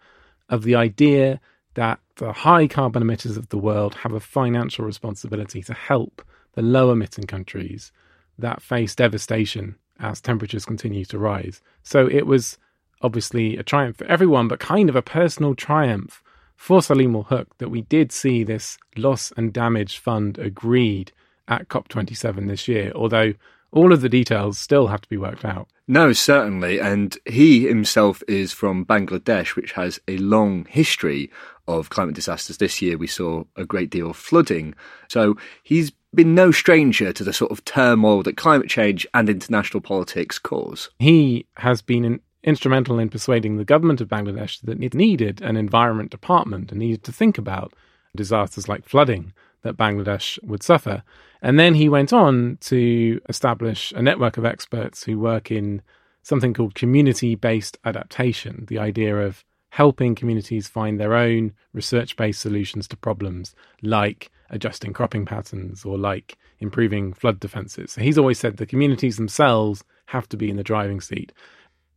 of 0.50 0.64
the 0.64 0.76
idea 0.76 1.40
that 1.76 2.00
the 2.18 2.34
high 2.34 2.68
carbon 2.68 3.04
emitters 3.04 3.38
of 3.38 3.50
the 3.50 3.58
world 3.58 3.96
have 3.96 4.14
a 4.14 4.20
financial 4.20 4.84
responsibility 4.84 5.62
to 5.64 5.74
help 5.74 6.22
the 6.54 6.62
low 6.62 6.92
emitting 6.92 7.26
countries 7.26 7.92
that 8.38 8.62
face 8.62 8.96
devastation 8.96 9.76
as 10.00 10.22
temperatures 10.22 10.66
continue 10.66 11.06
to 11.06 11.20
rise. 11.20 11.62
So 11.84 12.08
it 12.08 12.26
was 12.26 12.58
obviously 13.02 13.58
a 13.58 13.64
triumph 13.64 13.98
for 13.98 14.06
everyone, 14.06 14.48
but 14.48 14.60
kind 14.60 14.90
of 14.90 14.96
a 14.96 15.02
personal 15.02 15.56
triumph 15.56 16.24
for 16.56 16.80
Saleemul 16.80 17.28
Huq 17.28 17.48
that 17.60 17.70
we 17.70 17.84
did 17.84 18.12
see 18.12 18.44
this 18.44 18.78
loss 18.98 19.32
and 19.38 19.54
damage 19.54 19.98
fund 19.98 20.38
agreed 20.38 21.12
at 21.48 21.70
COP27 21.70 22.48
this 22.48 22.68
year, 22.68 22.92
although 22.94 23.34
all 23.72 23.94
of 23.94 24.02
the 24.02 24.10
details 24.10 24.58
still 24.58 24.88
have 24.88 25.02
to 25.02 25.10
be 25.10 25.18
worked 25.18 25.46
out. 25.46 25.68
No, 25.88 26.14
certainly. 26.14 26.80
And 26.80 27.18
he 27.26 27.68
himself 27.68 28.22
is 28.28 28.52
from 28.52 28.86
Bangladesh, 28.86 29.56
which 29.56 29.72
has 29.74 30.00
a 30.08 30.18
long 30.18 30.66
history 30.66 31.32
of 31.68 31.90
climate 31.90 32.16
disasters. 32.16 32.58
This 32.58 32.82
year 32.82 32.98
we 32.98 33.08
saw 33.08 33.44
a 33.56 33.66
great 33.66 33.90
deal 33.90 34.10
of 34.10 34.18
flooding. 34.18 34.76
So 35.08 35.38
he's 35.64 35.92
been 36.14 36.34
no 36.34 36.52
stranger 36.52 37.14
to 37.14 37.24
the 37.24 37.34
sort 37.34 37.52
of 37.52 37.64
turmoil 37.66 38.24
that 38.24 38.38
climate 38.38 38.70
change 38.70 39.06
and 39.14 39.30
international 39.30 39.82
politics 39.82 40.40
cause. 40.40 40.90
He 41.00 41.46
has 41.58 41.82
been 41.82 42.06
in, 42.06 42.20
instrumental 42.44 42.98
in 43.00 43.10
persuading 43.10 43.58
the 43.58 43.66
government 43.66 44.02
of 44.02 44.08
Bangladesh 44.08 44.62
that 44.62 44.82
it 44.82 44.94
needed 44.94 45.42
an 45.42 45.58
environment 45.58 46.10
department 46.10 46.72
and 46.72 46.80
needed 46.80 47.04
to 47.04 47.12
think 47.12 47.38
about 47.38 47.74
disasters 48.16 48.68
like 48.68 48.88
flooding 48.88 49.34
that 49.62 49.78
Bangladesh 49.78 50.42
would 50.44 50.64
suffer. 50.64 51.04
And 51.42 51.60
then 51.60 51.76
he 51.76 51.90
went 51.90 52.12
on 52.14 52.58
to 52.62 53.20
establish 53.30 53.92
a 53.94 54.02
network 54.02 54.38
of 54.38 54.46
experts 54.46 55.04
who 55.04 55.20
work 55.20 55.52
in 55.52 55.82
something 56.24 56.54
called 56.54 56.76
community 56.76 57.36
based 57.36 57.78
adaptation, 57.86 58.66
the 58.68 58.80
idea 58.80 59.16
of 59.18 59.44
helping 59.72 60.16
communities 60.16 60.68
find 60.68 61.00
their 61.00 61.14
own 61.14 61.54
research 61.74 62.16
based 62.16 62.42
solutions 62.42 62.88
to 62.88 62.98
problems 62.98 63.56
like 63.82 64.32
adjusting 64.50 64.94
cropping 64.94 65.26
patterns 65.26 65.86
or 65.86 65.98
like 65.98 66.38
improving 66.60 67.14
flood 67.14 67.40
defenses. 67.40 67.94
So 67.94 68.02
he's 68.02 68.18
always 68.18 68.40
said 68.40 68.58
the 68.58 68.66
communities 68.66 69.18
themselves 69.18 69.84
have 70.08 70.28
to 70.30 70.38
be 70.38 70.50
in 70.50 70.58
the 70.58 70.64
driving 70.64 71.02
seat. 71.02 71.32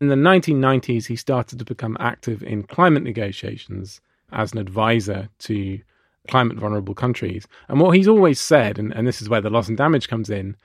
In 0.00 0.08
the 0.08 0.14
1990s, 0.16 1.06
he 1.06 1.16
started 1.16 1.58
to 1.58 1.64
become 1.64 1.96
active 1.98 2.42
in 2.42 2.64
climate 2.64 3.02
negotiations 3.02 4.00
as 4.32 4.52
an 4.52 4.58
advisor 4.58 5.28
to 5.40 5.80
climate 6.28 6.58
vulnerable 6.58 6.94
countries. 6.94 7.46
And 7.68 7.80
what 7.80 7.96
he's 7.96 8.08
always 8.08 8.40
said, 8.40 8.78
and, 8.78 8.92
and 8.92 9.06
this 9.06 9.20
is 9.22 9.28
where 9.28 9.40
the 9.40 9.50
loss 9.50 9.68
and 9.68 9.76
damage 9.76 10.08
comes 10.08 10.30
in, 10.30 10.56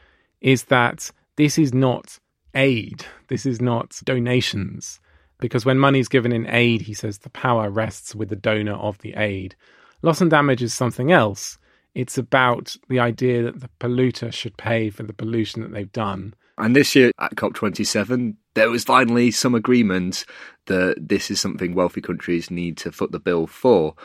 is 0.41 0.65
that 0.65 1.11
this 1.35 1.57
is 1.57 1.73
not 1.73 2.19
aid, 2.53 3.05
this 3.27 3.45
is 3.45 3.61
not 3.61 3.99
donations. 4.03 4.99
Because 5.39 5.65
when 5.65 5.77
money 5.77 5.99
is 5.99 6.07
given 6.07 6.31
in 6.31 6.47
aid, 6.47 6.81
he 6.81 6.93
says 6.93 7.19
the 7.19 7.29
power 7.29 7.69
rests 7.69 8.15
with 8.15 8.29
the 8.29 8.35
donor 8.35 8.73
of 8.73 8.97
the 8.99 9.13
aid. 9.15 9.55
Loss 10.01 10.21
and 10.21 10.31
damage 10.31 10.63
is 10.63 10.73
something 10.73 11.11
else. 11.11 11.57
It's 11.93 12.17
about 12.17 12.75
the 12.89 12.99
idea 12.99 13.43
that 13.43 13.59
the 13.59 13.69
polluter 13.79 14.31
should 14.31 14.57
pay 14.57 14.89
for 14.89 15.03
the 15.03 15.13
pollution 15.13 15.61
that 15.61 15.71
they've 15.71 15.91
done. 15.91 16.33
And 16.57 16.75
this 16.75 16.95
year 16.95 17.11
at 17.19 17.35
COP27, 17.35 18.35
there 18.55 18.69
was 18.69 18.83
finally 18.83 19.29
some 19.29 19.53
agreement 19.53 20.25
that 20.65 20.95
this 20.99 21.29
is 21.29 21.39
something 21.39 21.75
wealthy 21.75 22.01
countries 22.01 22.49
need 22.49 22.77
to 22.77 22.91
foot 22.91 23.11
the 23.11 23.19
bill 23.19 23.45
for. 23.45 23.95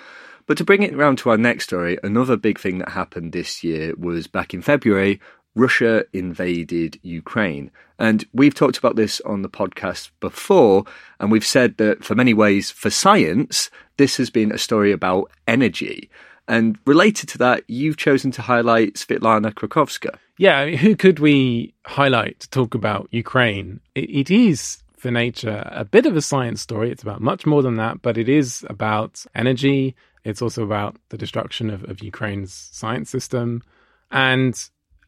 But 0.47 0.59
to 0.59 0.65
bring 0.65 0.83
it 0.83 0.97
round 0.97 1.19
to 1.19 1.31
our 1.31 1.39
next 1.39 1.65
story, 1.65 1.99
another 2.03 2.37
big 2.37 2.59
thing 2.59 2.79
that 2.79 2.91
happened 2.91 3.33
this 3.33 3.63
year 3.63 3.95
was 3.97 4.27
back 4.27 4.55
in 4.55 4.63
February, 4.63 5.21
Russia 5.55 6.05
invaded 6.13 6.99
Ukraine. 7.03 7.71
And 7.99 8.25
we've 8.33 8.55
talked 8.55 8.79
about 8.79 8.97
this 8.97 9.21
on 9.23 9.43
the 9.43 9.49
podcast 9.49 10.11
before, 10.21 10.85
and 11.21 11.31
we've 11.31 11.47
said 11.47 11.77
that 11.77 12.05
for 12.05 12.15
many 12.15 12.35
ways, 12.35 12.71
for 12.71 12.91
science, 12.91 13.71
this 13.97 14.17
has 14.17 14.31
been 14.31 14.53
a 14.53 14.59
story 14.59 14.93
about 14.93 15.31
energy. 15.47 16.11
And 16.49 16.79
related 16.87 17.29
to 17.31 17.39
that, 17.39 17.63
you've 17.69 17.97
chosen 17.97 18.31
to 18.33 18.43
highlight 18.43 18.95
Svitlana 18.95 19.53
Krakovska. 19.53 20.19
Yeah, 20.39 20.59
I 20.59 20.67
mean, 20.67 20.79
who 20.79 20.97
could 20.97 21.21
we 21.21 21.75
highlight 21.87 22.41
to 22.41 22.51
talk 22.51 22.75
about 22.75 23.09
Ukraine? 23.13 23.81
it, 23.95 24.11
it 24.11 24.31
is 24.31 24.83
for 25.03 25.11
nature 25.11 25.69
a 25.73 25.85
bit 25.85 26.07
of 26.07 26.17
a 26.17 26.23
science 26.23 26.61
story. 26.61 26.91
It's 26.91 27.03
about 27.03 27.21
much 27.21 27.45
more 27.45 27.61
than 27.61 27.75
that, 27.77 28.03
but 28.03 28.17
it 28.17 28.29
is 28.29 28.65
about 28.71 29.25
energy. 29.35 29.97
It's 30.25 30.43
also 30.43 30.63
about 30.63 30.97
the 31.09 31.19
destruction 31.19 31.71
of, 31.71 31.85
of 31.85 32.03
Ukraine's 32.03 32.53
science 32.73 33.11
system. 33.11 33.63
And 34.11 34.59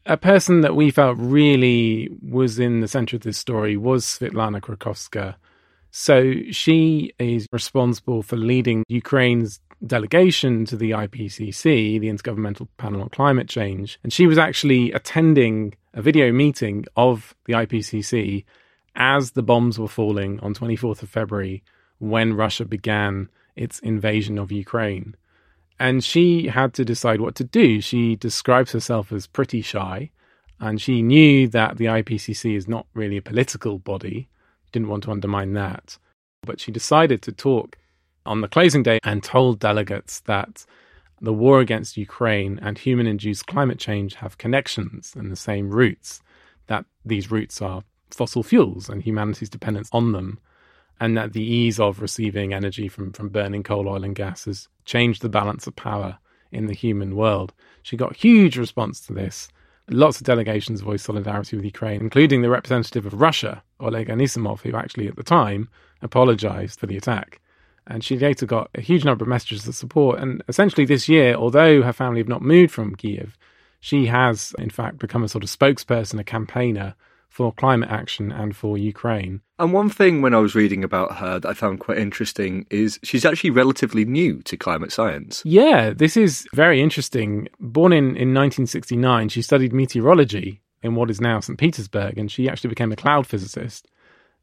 a 0.05 0.17
person 0.17 0.61
that 0.61 0.75
we 0.75 0.91
felt 0.91 1.17
really 1.17 2.09
was 2.21 2.59
in 2.59 2.81
the 2.81 2.87
center 2.87 3.15
of 3.15 3.23
this 3.23 3.37
story 3.37 3.77
was 3.77 4.05
Svitlana 4.05 4.61
Krakovska. 4.61 5.35
So 5.91 6.33
she 6.51 7.13
is 7.19 7.47
responsible 7.51 8.21
for 8.21 8.35
leading 8.35 8.83
Ukraine's 8.89 9.61
delegation 9.85 10.65
to 10.65 10.75
the 10.75 10.91
IPCC, 10.91 11.99
the 11.99 12.09
Intergovernmental 12.09 12.67
Panel 12.77 13.01
on 13.01 13.09
Climate 13.09 13.47
Change. 13.47 13.99
And 14.03 14.11
she 14.11 14.27
was 14.27 14.37
actually 14.37 14.91
attending 14.91 15.73
a 15.93 16.01
video 16.01 16.31
meeting 16.31 16.85
of 16.95 17.35
the 17.45 17.53
IPCC 17.53 18.43
as 18.95 19.31
the 19.31 19.43
bombs 19.43 19.79
were 19.79 19.87
falling 19.87 20.39
on 20.41 20.53
24th 20.53 21.03
of 21.03 21.09
February 21.09 21.63
when 21.99 22.33
Russia 22.33 22.65
began 22.65 23.29
its 23.55 23.79
invasion 23.79 24.37
of 24.37 24.51
Ukraine 24.51 25.15
and 25.79 26.03
she 26.03 26.47
had 26.47 26.73
to 26.73 26.85
decide 26.85 27.19
what 27.19 27.35
to 27.35 27.43
do. 27.43 27.81
She 27.81 28.15
describes 28.15 28.71
herself 28.71 29.11
as 29.11 29.27
pretty 29.27 29.61
shy, 29.61 30.11
and 30.59 30.81
she 30.81 31.01
knew 31.01 31.47
that 31.49 31.77
the 31.77 31.85
IPCC 31.85 32.55
is 32.55 32.67
not 32.67 32.87
really 32.93 33.17
a 33.17 33.21
political 33.21 33.77
body, 33.79 34.29
didn't 34.71 34.87
want 34.87 35.03
to 35.03 35.11
undermine 35.11 35.53
that. 35.53 35.97
But 36.43 36.59
she 36.59 36.71
decided 36.71 37.21
to 37.23 37.31
talk 37.31 37.77
on 38.25 38.41
the 38.41 38.47
closing 38.47 38.83
day 38.83 38.99
and 39.03 39.21
told 39.21 39.59
delegates 39.59 40.21
that 40.21 40.65
the 41.21 41.33
war 41.33 41.59
against 41.59 41.97
Ukraine 41.97 42.59
and 42.61 42.77
human 42.77 43.07
induced 43.07 43.47
climate 43.47 43.79
change 43.79 44.15
have 44.15 44.37
connections 44.37 45.13
and 45.15 45.31
the 45.31 45.35
same 45.35 45.69
roots, 45.69 46.21
that 46.67 46.85
these 47.05 47.31
roots 47.31 47.61
are 47.61 47.83
fossil 48.11 48.43
fuels 48.43 48.87
and 48.87 49.03
humanity's 49.03 49.49
dependence 49.49 49.89
on 49.91 50.13
them 50.13 50.39
and 50.99 51.17
that 51.17 51.33
the 51.33 51.43
ease 51.43 51.79
of 51.79 52.01
receiving 52.01 52.53
energy 52.53 52.87
from, 52.87 53.11
from 53.11 53.29
burning 53.29 53.63
coal, 53.63 53.87
oil, 53.87 54.03
and 54.03 54.15
gas 54.15 54.45
has 54.45 54.67
changed 54.85 55.21
the 55.21 55.29
balance 55.29 55.67
of 55.67 55.75
power 55.75 56.17
in 56.51 56.67
the 56.67 56.73
human 56.73 57.15
world. 57.15 57.53
She 57.83 57.97
got 57.97 58.15
huge 58.15 58.57
response 58.57 59.01
to 59.01 59.13
this. 59.13 59.49
Lots 59.89 60.19
of 60.19 60.25
delegations 60.25 60.81
voiced 60.81 61.05
solidarity 61.05 61.55
with 61.55 61.65
Ukraine, 61.65 62.01
including 62.01 62.41
the 62.41 62.49
representative 62.49 63.05
of 63.05 63.21
Russia, 63.21 63.61
Oleg 63.79 64.07
Anisimov, 64.07 64.61
who 64.61 64.75
actually 64.75 65.07
at 65.07 65.15
the 65.15 65.23
time 65.23 65.69
apologized 66.01 66.79
for 66.79 66.87
the 66.87 66.97
attack. 66.97 67.39
And 67.87 68.03
she 68.03 68.17
later 68.17 68.47
got 68.47 68.71
a 68.73 68.81
huge 68.81 69.05
number 69.05 69.23
of 69.23 69.29
messages 69.29 69.67
of 69.67 69.75
support. 69.75 70.19
And 70.19 70.43
essentially, 70.47 70.85
this 70.85 71.07
year, 71.07 71.35
although 71.35 71.83
her 71.83 71.93
family 71.93 72.19
have 72.19 72.27
not 72.27 72.41
moved 72.41 72.73
from 72.73 72.95
Kiev, 72.95 73.37
she 73.79 74.07
has, 74.07 74.55
in 74.57 74.71
fact, 74.71 74.97
become 74.97 75.23
a 75.23 75.27
sort 75.27 75.43
of 75.43 75.51
spokesperson, 75.51 76.19
a 76.19 76.23
campaigner 76.23 76.95
for 77.29 77.53
climate 77.53 77.89
action 77.89 78.31
and 78.31 78.55
for 78.55 78.77
Ukraine. 78.77 79.41
And 79.59 79.73
one 79.73 79.89
thing 79.89 80.21
when 80.21 80.33
I 80.33 80.39
was 80.39 80.55
reading 80.55 80.83
about 80.83 81.17
her 81.17 81.39
that 81.39 81.49
I 81.49 81.53
found 81.53 81.79
quite 81.79 81.97
interesting 81.97 82.65
is 82.69 82.99
she's 83.03 83.25
actually 83.25 83.51
relatively 83.51 84.05
new 84.05 84.41
to 84.43 84.57
climate 84.57 84.91
science. 84.91 85.41
Yeah, 85.45 85.91
this 85.91 86.17
is 86.17 86.47
very 86.53 86.81
interesting. 86.81 87.47
Born 87.59 87.93
in, 87.93 88.05
in 88.05 88.33
1969, 88.33 89.29
she 89.29 89.41
studied 89.41 89.73
meteorology 89.73 90.61
in 90.83 90.95
what 90.95 91.09
is 91.09 91.21
now 91.21 91.39
St. 91.39 91.57
Petersburg, 91.57 92.17
and 92.17 92.31
she 92.31 92.47
actually 92.49 92.69
became 92.69 92.91
a 92.91 92.95
cloud 92.97 93.25
physicist. 93.27 93.87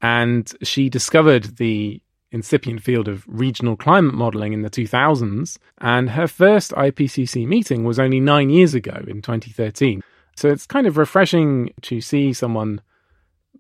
And 0.01 0.53
she 0.63 0.89
discovered 0.89 1.57
the 1.59 2.03
incipient 2.33 2.83
field 2.83 3.07
of 3.07 3.25
regional 3.29 3.77
climate 3.77 4.15
modeling 4.15 4.53
in 4.53 4.63
the 4.63 4.71
2000s. 4.71 5.59
And 5.79 6.11
her 6.11 6.27
first 6.27 6.73
IPCC 6.73 7.47
meeting 7.47 7.85
was 7.85 7.99
only 7.99 8.19
nine 8.19 8.51
years 8.51 8.75
ago 8.75 9.05
in 9.07 9.23
2013. 9.23 10.03
So 10.37 10.49
it's 10.49 10.67
kind 10.67 10.87
of 10.87 10.97
refreshing 10.97 11.73
to 11.83 12.01
see 12.01 12.33
someone 12.33 12.81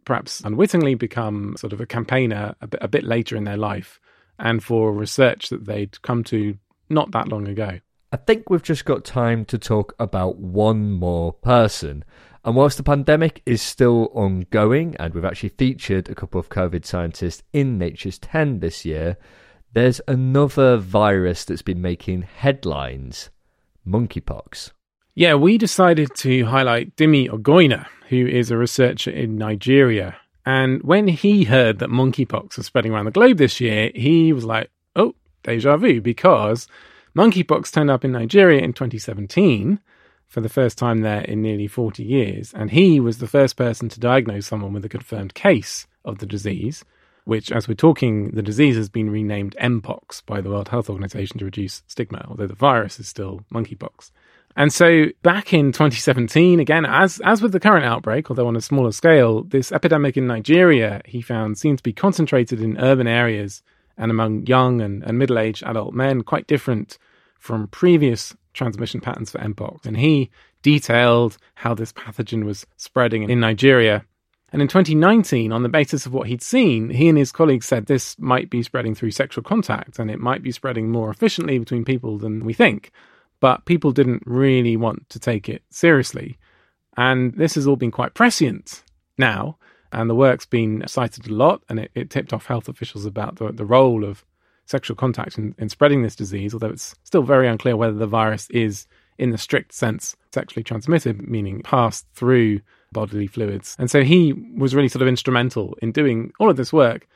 perhaps 0.04 0.40
unwittingly 0.40 0.94
become 0.94 1.56
sort 1.56 1.72
of 1.72 1.80
a 1.80 1.86
campaigner 1.86 2.54
a 2.60 2.66
bit, 2.66 2.80
a 2.82 2.88
bit 2.88 3.04
later 3.04 3.36
in 3.36 3.44
their 3.44 3.56
life 3.56 4.00
and 4.38 4.62
for 4.62 4.92
research 4.92 5.48
that 5.50 5.66
they'd 5.66 6.00
come 6.02 6.24
to 6.24 6.58
not 6.88 7.12
that 7.12 7.28
long 7.28 7.46
ago. 7.46 7.78
I 8.10 8.16
think 8.16 8.50
we've 8.50 8.62
just 8.62 8.84
got 8.84 9.04
time 9.04 9.44
to 9.46 9.58
talk 9.58 9.94
about 9.98 10.36
one 10.36 10.92
more 10.92 11.32
person. 11.32 12.04
And 12.44 12.56
whilst 12.56 12.76
the 12.76 12.82
pandemic 12.82 13.40
is 13.46 13.62
still 13.62 14.10
ongoing, 14.12 14.96
and 14.98 15.14
we've 15.14 15.24
actually 15.24 15.50
featured 15.50 16.10
a 16.10 16.14
couple 16.14 16.40
of 16.40 16.48
COVID 16.48 16.84
scientists 16.84 17.42
in 17.52 17.78
Nature's 17.78 18.18
10 18.18 18.58
this 18.58 18.84
year, 18.84 19.16
there's 19.72 20.00
another 20.06 20.76
virus 20.76 21.44
that's 21.44 21.62
been 21.62 21.80
making 21.80 22.22
headlines 22.22 23.30
monkeypox. 23.86 24.72
Yeah, 25.14 25.34
we 25.34 25.58
decided 25.58 26.14
to 26.16 26.46
highlight 26.46 26.96
Dimie 26.96 27.28
Ogoina, 27.28 27.86
who 28.08 28.26
is 28.26 28.50
a 28.50 28.56
researcher 28.56 29.10
in 29.10 29.36
Nigeria. 29.36 30.16
And 30.46 30.82
when 30.82 31.06
he 31.06 31.44
heard 31.44 31.80
that 31.80 31.90
monkeypox 31.90 32.56
was 32.56 32.64
spreading 32.64 32.92
around 32.92 33.04
the 33.04 33.10
globe 33.10 33.36
this 33.36 33.60
year, 33.60 33.90
he 33.94 34.32
was 34.32 34.46
like, 34.46 34.70
oh, 34.96 35.14
deja 35.42 35.76
vu, 35.76 36.00
because 36.00 36.66
monkeypox 37.14 37.70
turned 37.70 37.90
up 37.90 38.06
in 38.06 38.12
Nigeria 38.12 38.62
in 38.62 38.72
2017 38.72 39.80
for 40.28 40.40
the 40.40 40.48
first 40.48 40.78
time 40.78 41.02
there 41.02 41.20
in 41.20 41.42
nearly 41.42 41.66
40 41.66 42.02
years. 42.02 42.54
And 42.54 42.70
he 42.70 42.98
was 42.98 43.18
the 43.18 43.26
first 43.26 43.56
person 43.56 43.90
to 43.90 44.00
diagnose 44.00 44.46
someone 44.46 44.72
with 44.72 44.86
a 44.86 44.88
confirmed 44.88 45.34
case 45.34 45.86
of 46.06 46.20
the 46.20 46.26
disease, 46.26 46.86
which, 47.24 47.52
as 47.52 47.68
we're 47.68 47.74
talking, 47.74 48.30
the 48.30 48.40
disease 48.40 48.76
has 48.76 48.88
been 48.88 49.10
renamed 49.10 49.56
Mpox 49.60 50.24
by 50.24 50.40
the 50.40 50.48
World 50.48 50.70
Health 50.70 50.88
Organization 50.88 51.38
to 51.38 51.44
reduce 51.44 51.82
stigma, 51.86 52.24
although 52.30 52.46
the 52.46 52.54
virus 52.54 52.98
is 52.98 53.08
still 53.08 53.42
monkeypox. 53.52 54.10
And 54.56 54.72
so 54.72 55.06
back 55.22 55.52
in 55.52 55.72
2017, 55.72 56.60
again, 56.60 56.84
as, 56.84 57.20
as 57.24 57.40
with 57.40 57.52
the 57.52 57.60
current 57.60 57.86
outbreak, 57.86 58.30
although 58.30 58.46
on 58.46 58.56
a 58.56 58.60
smaller 58.60 58.92
scale, 58.92 59.44
this 59.44 59.72
epidemic 59.72 60.16
in 60.16 60.26
Nigeria, 60.26 61.00
he 61.04 61.22
found, 61.22 61.58
seemed 61.58 61.78
to 61.78 61.82
be 61.82 61.92
concentrated 61.92 62.60
in 62.60 62.78
urban 62.78 63.06
areas 63.06 63.62
and 63.96 64.10
among 64.10 64.46
young 64.46 64.80
and, 64.80 65.02
and 65.04 65.18
middle 65.18 65.38
aged 65.38 65.62
adult 65.64 65.94
men, 65.94 66.22
quite 66.22 66.46
different 66.46 66.98
from 67.38 67.66
previous 67.68 68.36
transmission 68.52 69.00
patterns 69.00 69.30
for 69.30 69.38
Mpox. 69.38 69.86
And 69.86 69.96
he 69.96 70.30
detailed 70.62 71.38
how 71.54 71.74
this 71.74 71.92
pathogen 71.92 72.44
was 72.44 72.66
spreading 72.76 73.28
in 73.28 73.40
Nigeria. 73.40 74.04
And 74.52 74.60
in 74.60 74.68
2019, 74.68 75.50
on 75.50 75.62
the 75.62 75.68
basis 75.68 76.04
of 76.04 76.12
what 76.12 76.28
he'd 76.28 76.42
seen, 76.42 76.90
he 76.90 77.08
and 77.08 77.16
his 77.16 77.32
colleagues 77.32 77.66
said 77.66 77.86
this 77.86 78.18
might 78.18 78.50
be 78.50 78.62
spreading 78.62 78.94
through 78.94 79.12
sexual 79.12 79.42
contact 79.42 79.98
and 79.98 80.10
it 80.10 80.20
might 80.20 80.42
be 80.42 80.52
spreading 80.52 80.90
more 80.90 81.10
efficiently 81.10 81.58
between 81.58 81.84
people 81.84 82.18
than 82.18 82.44
we 82.44 82.52
think. 82.52 82.90
But 83.42 83.64
people 83.64 83.90
didn't 83.90 84.22
really 84.24 84.76
want 84.76 85.10
to 85.10 85.18
take 85.18 85.48
it 85.48 85.64
seriously. 85.68 86.38
And 86.96 87.34
this 87.34 87.56
has 87.56 87.66
all 87.66 87.74
been 87.74 87.90
quite 87.90 88.14
prescient 88.14 88.84
now, 89.18 89.58
and 89.90 90.08
the 90.08 90.14
work's 90.14 90.46
been 90.46 90.84
cited 90.86 91.26
a 91.26 91.32
lot, 91.34 91.60
and 91.68 91.80
it, 91.80 91.90
it 91.96 92.08
tipped 92.08 92.32
off 92.32 92.46
health 92.46 92.68
officials 92.68 93.04
about 93.04 93.36
the, 93.36 93.50
the 93.50 93.64
role 93.64 94.04
of 94.04 94.24
sexual 94.66 94.94
contact 94.94 95.38
in, 95.38 95.56
in 95.58 95.68
spreading 95.68 96.04
this 96.04 96.14
disease, 96.14 96.54
although 96.54 96.68
it's 96.68 96.94
still 97.02 97.24
very 97.24 97.48
unclear 97.48 97.76
whether 97.76 97.94
the 97.94 98.06
virus 98.06 98.48
is, 98.50 98.86
in 99.18 99.30
the 99.30 99.38
strict 99.38 99.72
sense, 99.72 100.14
sexually 100.32 100.62
transmitted, 100.62 101.28
meaning 101.28 101.62
passed 101.62 102.06
through 102.14 102.60
bodily 102.92 103.26
fluids. 103.26 103.74
And 103.76 103.90
so 103.90 104.04
he 104.04 104.34
was 104.56 104.72
really 104.72 104.88
sort 104.88 105.02
of 105.02 105.08
instrumental 105.08 105.76
in 105.82 105.90
doing 105.90 106.32
all 106.38 106.48
of 106.48 106.56
this 106.56 106.72
work 106.72 107.08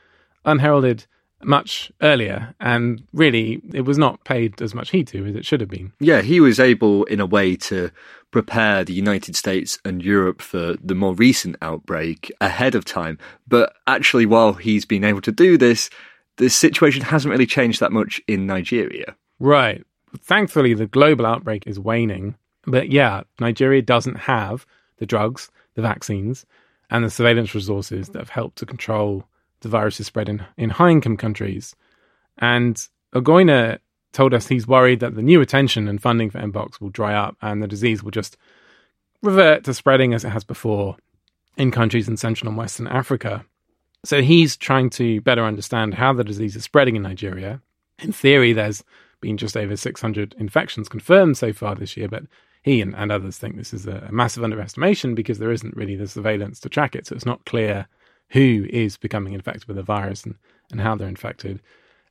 unheralded 0.44 1.06
much 1.42 1.92
earlier 2.02 2.54
and 2.60 3.02
really 3.12 3.60
it 3.72 3.82
was 3.82 3.98
not 3.98 4.24
paid 4.24 4.60
as 4.62 4.74
much 4.74 4.90
heed 4.90 5.06
to 5.06 5.26
as 5.26 5.34
it 5.36 5.44
should 5.44 5.60
have 5.60 5.68
been 5.70 5.92
Yeah, 6.00 6.22
he 6.22 6.40
was 6.40 6.58
able, 6.58 7.04
in 7.04 7.20
a 7.20 7.26
way, 7.26 7.56
to 7.56 7.90
prepare 8.30 8.84
the 8.84 8.92
United 8.94 9.36
States 9.36 9.78
and 9.84 10.02
Europe 10.02 10.40
for 10.42 10.76
the 10.82 10.94
more 10.94 11.14
recent 11.14 11.56
outbreak 11.62 12.32
ahead 12.40 12.74
of 12.74 12.84
time. 12.84 13.18
But 13.46 13.74
actually, 13.86 14.26
while 14.26 14.54
he's 14.54 14.84
been 14.84 15.04
able 15.04 15.20
to 15.22 15.32
do 15.32 15.56
this, 15.56 15.90
the 16.36 16.48
situation 16.50 17.02
hasn't 17.02 17.30
really 17.30 17.46
changed 17.46 17.80
that 17.80 17.92
much 17.92 18.20
in 18.26 18.46
Nigeria. 18.46 19.16
right 19.38 19.84
thankfully 20.18 20.72
the 20.74 20.86
global 20.86 21.26
outbreak 21.26 21.66
is 21.66 21.78
waning 21.78 22.34
but 22.66 22.88
yeah 22.90 23.22
nigeria 23.38 23.82
doesn't 23.82 24.16
have 24.16 24.64
the 24.96 25.04
drugs 25.06 25.50
the 25.74 25.82
vaccines 25.82 26.46
and 26.90 27.04
the 27.04 27.10
surveillance 27.10 27.54
resources 27.54 28.08
that 28.08 28.18
have 28.18 28.30
helped 28.30 28.56
to 28.56 28.64
control 28.64 29.24
the 29.60 29.68
virus's 29.68 30.06
spread 30.06 30.28
in, 30.28 30.44
in 30.56 30.70
high 30.70 30.90
income 30.90 31.16
countries 31.16 31.74
and 32.38 32.88
ogoina 33.14 33.78
told 34.12 34.32
us 34.32 34.48
he's 34.48 34.66
worried 34.66 35.00
that 35.00 35.14
the 35.14 35.22
new 35.22 35.40
attention 35.40 35.88
and 35.88 36.02
funding 36.02 36.30
for 36.30 36.38
mpox 36.38 36.80
will 36.80 36.90
dry 36.90 37.14
up 37.14 37.36
and 37.42 37.62
the 37.62 37.68
disease 37.68 38.02
will 38.02 38.10
just 38.10 38.36
revert 39.22 39.64
to 39.64 39.74
spreading 39.74 40.14
as 40.14 40.24
it 40.24 40.30
has 40.30 40.44
before 40.44 40.96
in 41.56 41.70
countries 41.70 42.08
in 42.08 42.16
Central 42.16 42.48
and 42.48 42.58
Western 42.58 42.86
Africa. 42.86 43.44
So 44.04 44.22
he's 44.22 44.56
trying 44.56 44.90
to 44.90 45.20
better 45.22 45.44
understand 45.44 45.94
how 45.94 46.12
the 46.12 46.24
disease 46.24 46.54
is 46.54 46.64
spreading 46.64 46.96
in 46.96 47.02
Nigeria. 47.02 47.60
In 47.98 48.12
theory, 48.12 48.52
there's 48.52 48.84
been 49.20 49.36
just 49.36 49.56
over 49.56 49.76
600 49.76 50.34
infections 50.38 50.88
confirmed 50.88 51.38
so 51.38 51.52
far 51.52 51.74
this 51.74 51.96
year, 51.96 52.08
but 52.08 52.24
he 52.62 52.80
and, 52.80 52.94
and 52.94 53.10
others 53.10 53.38
think 53.38 53.56
this 53.56 53.72
is 53.72 53.86
a, 53.86 54.06
a 54.08 54.12
massive 54.12 54.44
underestimation 54.44 55.14
because 55.14 55.38
there 55.38 55.52
isn't 55.52 55.76
really 55.76 55.96
the 55.96 56.06
surveillance 56.06 56.60
to 56.60 56.68
track 56.68 56.94
it. 56.94 57.06
So 57.06 57.14
it's 57.14 57.26
not 57.26 57.44
clear 57.46 57.88
who 58.30 58.66
is 58.70 58.96
becoming 58.96 59.32
infected 59.32 59.66
with 59.66 59.76
the 59.76 59.82
virus 59.82 60.24
and, 60.24 60.36
and 60.70 60.80
how 60.80 60.94
they're 60.94 61.08
infected. 61.08 61.60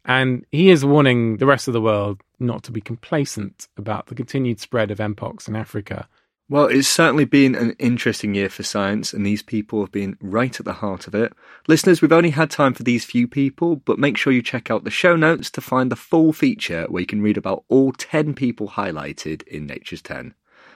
And 0.06 0.46
he 0.52 0.70
is 0.70 0.86
warning 0.86 1.38
the 1.38 1.46
rest 1.46 1.68
of 1.68 1.74
the 1.74 1.82
world 1.82 2.22
not 2.40 2.64
to 2.64 2.72
be 2.72 2.82
complacent 2.82 3.68
about 3.78 4.08
the 4.08 4.16
continued 4.16 4.60
spread 4.60 4.92
of 4.92 5.00
mpox 5.00 5.48
in 5.48 5.56
Africa. 5.56 6.08
Well, 6.48 6.68
it's 6.68 6.88
certainly 6.88 7.26
been 7.26 7.56
an 7.56 7.76
interesting 7.80 8.36
year 8.36 8.50
for 8.50 8.62
science, 8.62 9.14
and 9.14 9.26
these 9.26 9.42
people 9.42 9.82
have 9.82 9.92
been 9.92 10.16
right 10.22 10.60
at 10.60 10.64
the 10.66 10.74
heart 10.74 11.08
of 11.08 11.16
it. 11.16 11.34
Listeners, 11.68 12.04
we've 12.04 12.12
only 12.12 12.30
had 12.30 12.52
time 12.52 12.76
for 12.76 12.84
these 12.84 13.04
few 13.04 13.28
people, 13.28 13.78
but 13.78 13.98
make 13.98 14.16
sure 14.16 14.32
you 14.32 14.44
check 14.44 14.70
out 14.70 14.84
the 14.84 14.92
show 14.92 15.16
notes 15.16 15.50
to 15.52 15.62
find 15.62 15.92
the 15.92 15.96
full 15.96 16.34
feature 16.34 16.86
where 16.88 17.02
you 17.02 17.08
can 17.08 17.24
read 17.24 17.38
about 17.38 17.64
all 17.68 17.92
10 17.94 18.36
people 18.36 18.70
highlighted 18.70 19.42
in 19.48 19.66
Nature's 19.66 20.04
10. 20.04 20.36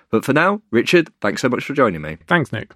But 0.10 0.25
for 0.25 0.34
now, 0.34 0.63
Richard, 0.71 1.12
thanks 1.21 1.43
so 1.43 1.49
much 1.49 1.65
for 1.65 1.73
joining 1.73 2.02
me. 2.02 2.17
Thanks, 2.25 2.52
Nick. 2.52 2.73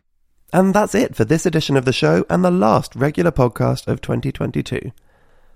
And 0.53 0.71
that's 0.71 0.93
it 0.93 1.15
for 1.15 1.25
this 1.25 1.47
edition 1.47 1.75
of 1.75 1.83
the 1.83 1.91
show 1.91 2.27
and 2.29 2.45
the 2.45 2.51
last 2.51 2.95
regular 2.95 3.31
podcast 3.31 3.87
of 3.87 4.01
2022. 4.01 4.91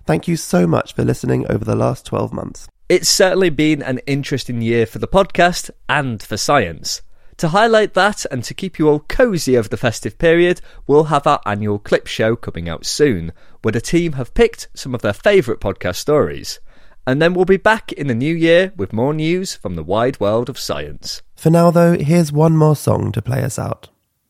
Thank 0.08 0.28
you 0.28 0.36
so 0.36 0.66
much 0.66 0.96
for 0.96 1.06
listening 1.06 1.46
over 1.52 1.64
the 1.64 1.76
last 1.76 2.08
12 2.08 2.34
months. 2.34 2.68
It's 2.90 3.08
certainly 3.08 3.52
been 3.52 3.84
an 3.84 4.00
interesting 4.08 4.60
year 4.60 4.88
for 4.88 4.98
the 4.98 5.08
podcast 5.08 5.70
and 5.88 6.24
for 6.24 6.36
science. 6.36 7.04
To 7.38 7.50
highlight 7.50 7.94
that 7.94 8.26
and 8.32 8.44
to 8.46 8.56
keep 8.56 8.80
you 8.80 8.90
all 8.90 9.02
cosy 9.02 9.56
over 9.56 9.70
the 9.70 9.78
festive 9.78 10.18
period, 10.18 10.62
we'll 10.88 11.04
have 11.06 11.28
our 11.28 11.42
annual 11.46 11.78
clip 11.78 12.08
show 12.08 12.36
coming 12.36 12.68
out 12.68 12.84
soon, 12.84 13.34
where 13.62 13.74
the 13.74 13.82
team 13.82 14.14
have 14.14 14.34
picked 14.34 14.68
some 14.74 14.96
of 14.96 15.04
their 15.04 15.14
favourite 15.14 15.62
podcast 15.62 15.98
stories. 15.98 16.60
And 17.06 17.22
then 17.22 17.36
we'll 17.36 17.46
be 17.46 17.58
back 17.58 17.92
in 17.92 18.08
the 18.08 18.16
new 18.16 18.34
year 18.34 18.74
with 18.76 18.94
more 18.94 19.14
news 19.14 19.54
from 19.54 19.76
the 19.76 19.84
wide 19.84 20.20
world 20.20 20.50
of 20.50 20.58
science. 20.58 21.22
For 21.36 21.52
now, 21.52 21.70
though, 21.70 21.96
here's 22.00 22.32
one 22.32 22.58
more 22.58 22.76
song 22.76 23.12
to 23.12 23.22
play 23.22 23.44
us 23.44 23.60
out. 23.60 23.90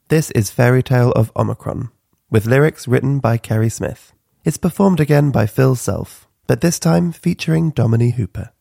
This 0.09 0.31
is 0.31 0.49
Fairy 0.49 0.83
Tale 0.83 1.11
of 1.17 1.33
Omicron, 1.35 1.89
with 2.29 2.45
lyrics 2.45 2.87
written 2.87 3.19
by 3.19 3.35
Kerry 3.37 3.67
Smith. 3.67 4.13
It's 4.45 4.55
performed 4.55 5.01
again 5.01 5.31
by 5.31 5.47
Phil 5.47 5.75
Self, 5.75 6.29
but 6.47 6.61
this 6.61 6.79
time 6.79 7.11
featuring 7.11 7.71
Dominique 7.71 8.15
Hooper. 8.15 8.51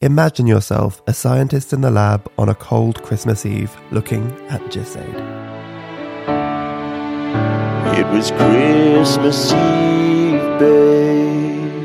Imagine 0.00 0.46
yourself 0.46 1.02
a 1.08 1.12
scientist 1.12 1.72
in 1.72 1.80
the 1.80 1.90
lab 1.90 2.30
on 2.38 2.48
a 2.48 2.54
cold 2.54 3.02
Christmas 3.02 3.44
Eve 3.44 3.76
looking 3.90 4.30
at 4.48 4.60
Gisaid. 4.70 5.12
It 7.98 8.06
was 8.06 8.30
Christmas 8.30 9.52
Eve, 9.52 10.58
babe. 10.60 11.84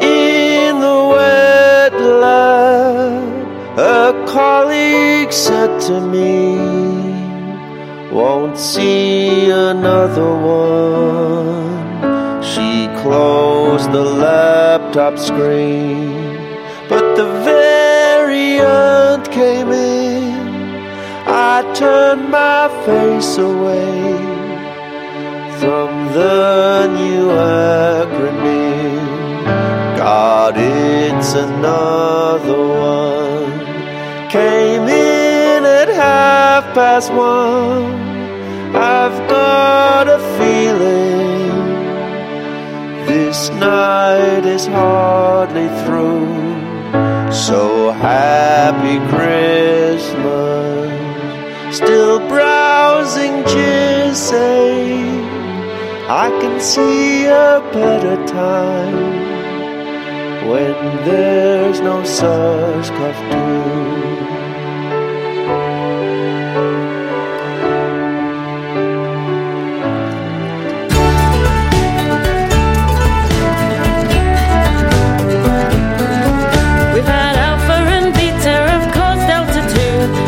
In 0.00 0.80
the 0.80 1.08
wet 1.12 1.92
lab, 1.92 3.78
a 3.78 4.26
colleague 4.26 5.30
said 5.30 5.78
to 5.82 6.00
me, 6.00 6.79
Won't 8.12 8.58
see 8.58 9.50
another 9.50 10.34
one. 10.34 12.42
She 12.42 12.88
closed 13.02 13.92
the 13.92 14.02
laptop 14.02 15.16
screen, 15.16 16.36
but 16.88 17.14
the 17.14 17.26
variant 17.44 19.30
came 19.30 19.70
in. 19.70 20.34
I 21.28 21.62
turned 21.76 22.30
my 22.30 22.68
face 22.84 23.38
away 23.38 24.16
from 25.60 26.12
the 26.12 26.88
new 26.88 27.28
acronym. 27.28 29.06
God, 29.96 30.56
it's 30.56 31.34
another 31.34 32.66
one. 32.66 33.60
Came 34.30 34.59
half 36.10 36.64
past 36.74 37.12
one. 37.12 37.94
I've 38.74 39.18
got 39.36 40.04
a 40.18 40.20
feeling 40.38 41.50
this 43.10 43.40
night 43.70 44.44
is 44.56 44.66
hardly 44.66 45.68
through. 45.82 46.28
So 47.46 47.60
happy 47.92 48.96
Christmas. 49.14 50.90
Still 51.80 52.18
browsing 52.32 53.34
Gisaid. 53.52 55.24
I 56.24 56.26
can 56.40 56.56
see 56.60 57.26
a 57.26 57.60
better 57.72 58.16
time 58.26 58.98
when 60.50 60.74
there's 61.08 61.78
no 61.80 62.02
SARS-CoV-2. 62.02 64.39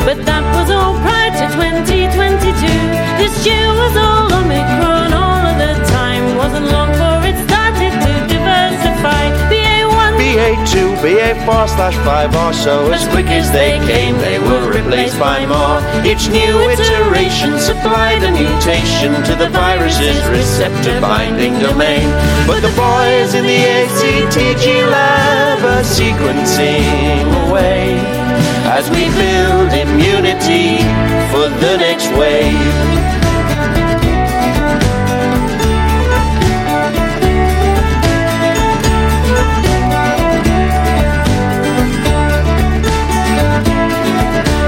But 0.04 0.18
that 0.26 0.42
was 0.58 0.68
all 0.70 0.98
prior 0.98 1.30
to 1.30 1.46
2022. 1.54 2.66
This 3.22 3.34
year 3.46 3.70
was 3.70 3.94
all 3.94 4.26
Omicron 4.34 5.14
all 5.14 5.42
of 5.46 5.56
the 5.62 5.78
time. 5.94 6.36
Wasn't 6.36 6.66
long 6.74 6.90
for 6.98 7.22
it 7.22 7.38
started 7.46 7.94
to 7.94 8.12
diversify. 8.26 9.30
BA1, 9.46 10.12
BA2, 10.18 10.74
BA4 11.06 11.66
slash 11.70 11.96
5 12.02 12.34
or 12.34 12.52
so 12.52 12.90
As 12.90 13.06
quick 13.08 13.26
as 13.26 13.50
they 13.52 13.78
came, 13.86 14.18
they 14.18 14.38
were 14.38 14.70
replaced 14.70 15.18
by 15.18 15.46
more 15.46 15.78
Each 16.06 16.26
new 16.28 16.54
iteration 16.70 17.58
supplied 17.58 18.22
a 18.22 18.30
mutation 18.30 19.14
To 19.28 19.34
the 19.34 19.50
virus's 19.50 20.18
receptor 20.28 21.00
binding 21.00 21.58
domain 21.58 22.08
But 22.46 22.60
the 22.60 22.74
boys 22.74 23.34
in 23.34 23.44
the 23.46 23.60
ACTG 23.82 24.90
lab 24.90 25.58
are 25.62 25.86
sequencing 25.86 27.26
away 27.48 28.21
As 28.74 28.88
we 28.88 29.04
build 29.20 29.68
immunity 29.84 30.80
for 31.28 31.44
the 31.60 31.76
next 31.76 32.08
wave 32.16 32.56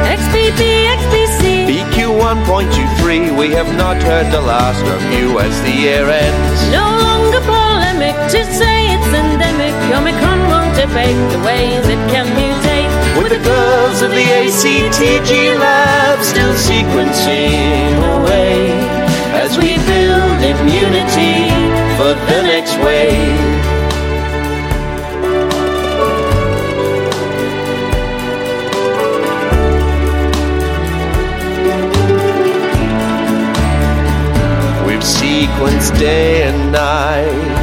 XBB, 0.05 0.61
XBC. 1.01 1.65
BQ 1.65 2.21
1.23, 2.21 3.39
we 3.39 3.49
have 3.53 3.75
not 3.79 3.97
heard 4.03 4.31
the 4.31 4.43
last 4.43 4.85
of 4.85 5.01
you 5.15 5.39
as 5.39 5.63
the 5.63 5.71
year 5.71 6.11
ends. 6.11 6.71
No 6.71 6.85
longer 7.09 7.41
polemic 7.41 8.15
to 8.33 8.45
say 8.53 8.93
it's 8.93 9.13
endemic. 9.17 9.73
Omicron 9.97 10.41
won't 10.51 10.77
debate 10.77 11.17
the 11.33 11.41
ways 11.41 11.89
it 11.89 12.03
can 12.13 12.27
mutate. 12.37 12.74
With 13.17 13.31
the 13.31 13.39
girls 13.39 14.03
of 14.03 14.11
the 14.11 14.27
ACTG 14.41 15.57
lab 15.59 16.19
still 16.25 16.53
sequencing 16.55 17.95
away 18.19 18.69
as 19.43 19.57
we 19.57 19.77
build 19.87 20.43
immunity 20.43 21.49
for 21.97 22.13
the 22.29 22.43
next 22.43 22.77
wave. 22.79 23.75
We've 34.87 34.99
sequenced 35.01 35.99
day 35.99 36.43
and 36.49 36.73
night. 36.73 37.54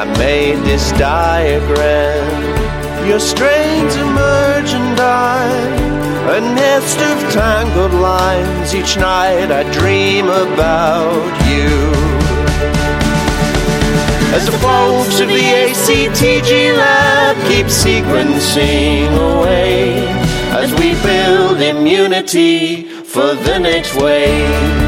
I 0.00 0.04
made 0.16 0.58
this 0.58 0.92
diagram. 0.92 2.24
Your 3.08 3.18
strains 3.18 3.96
emerge 3.96 4.70
and 4.72 4.96
die. 4.96 6.36
A 6.36 6.40
nest 6.40 6.98
of 7.00 7.18
tangled 7.32 7.94
lines. 7.94 8.72
Each 8.72 8.96
night 8.96 9.50
I 9.50 9.64
dream 9.72 10.26
about 10.26 11.34
you. 11.50 11.72
As 14.36 14.46
the 14.46 14.56
folks 14.58 15.18
of 15.18 15.26
the 15.26 15.46
ACTG 15.64 16.76
lab 16.76 17.34
keep 17.48 17.66
sequencing 17.66 19.10
away. 19.32 20.06
As 20.62 20.72
we 20.74 20.94
build 21.02 21.60
immunity 21.60 22.84
for 22.84 23.34
the 23.34 23.58
next 23.58 23.96
wave. 23.96 24.87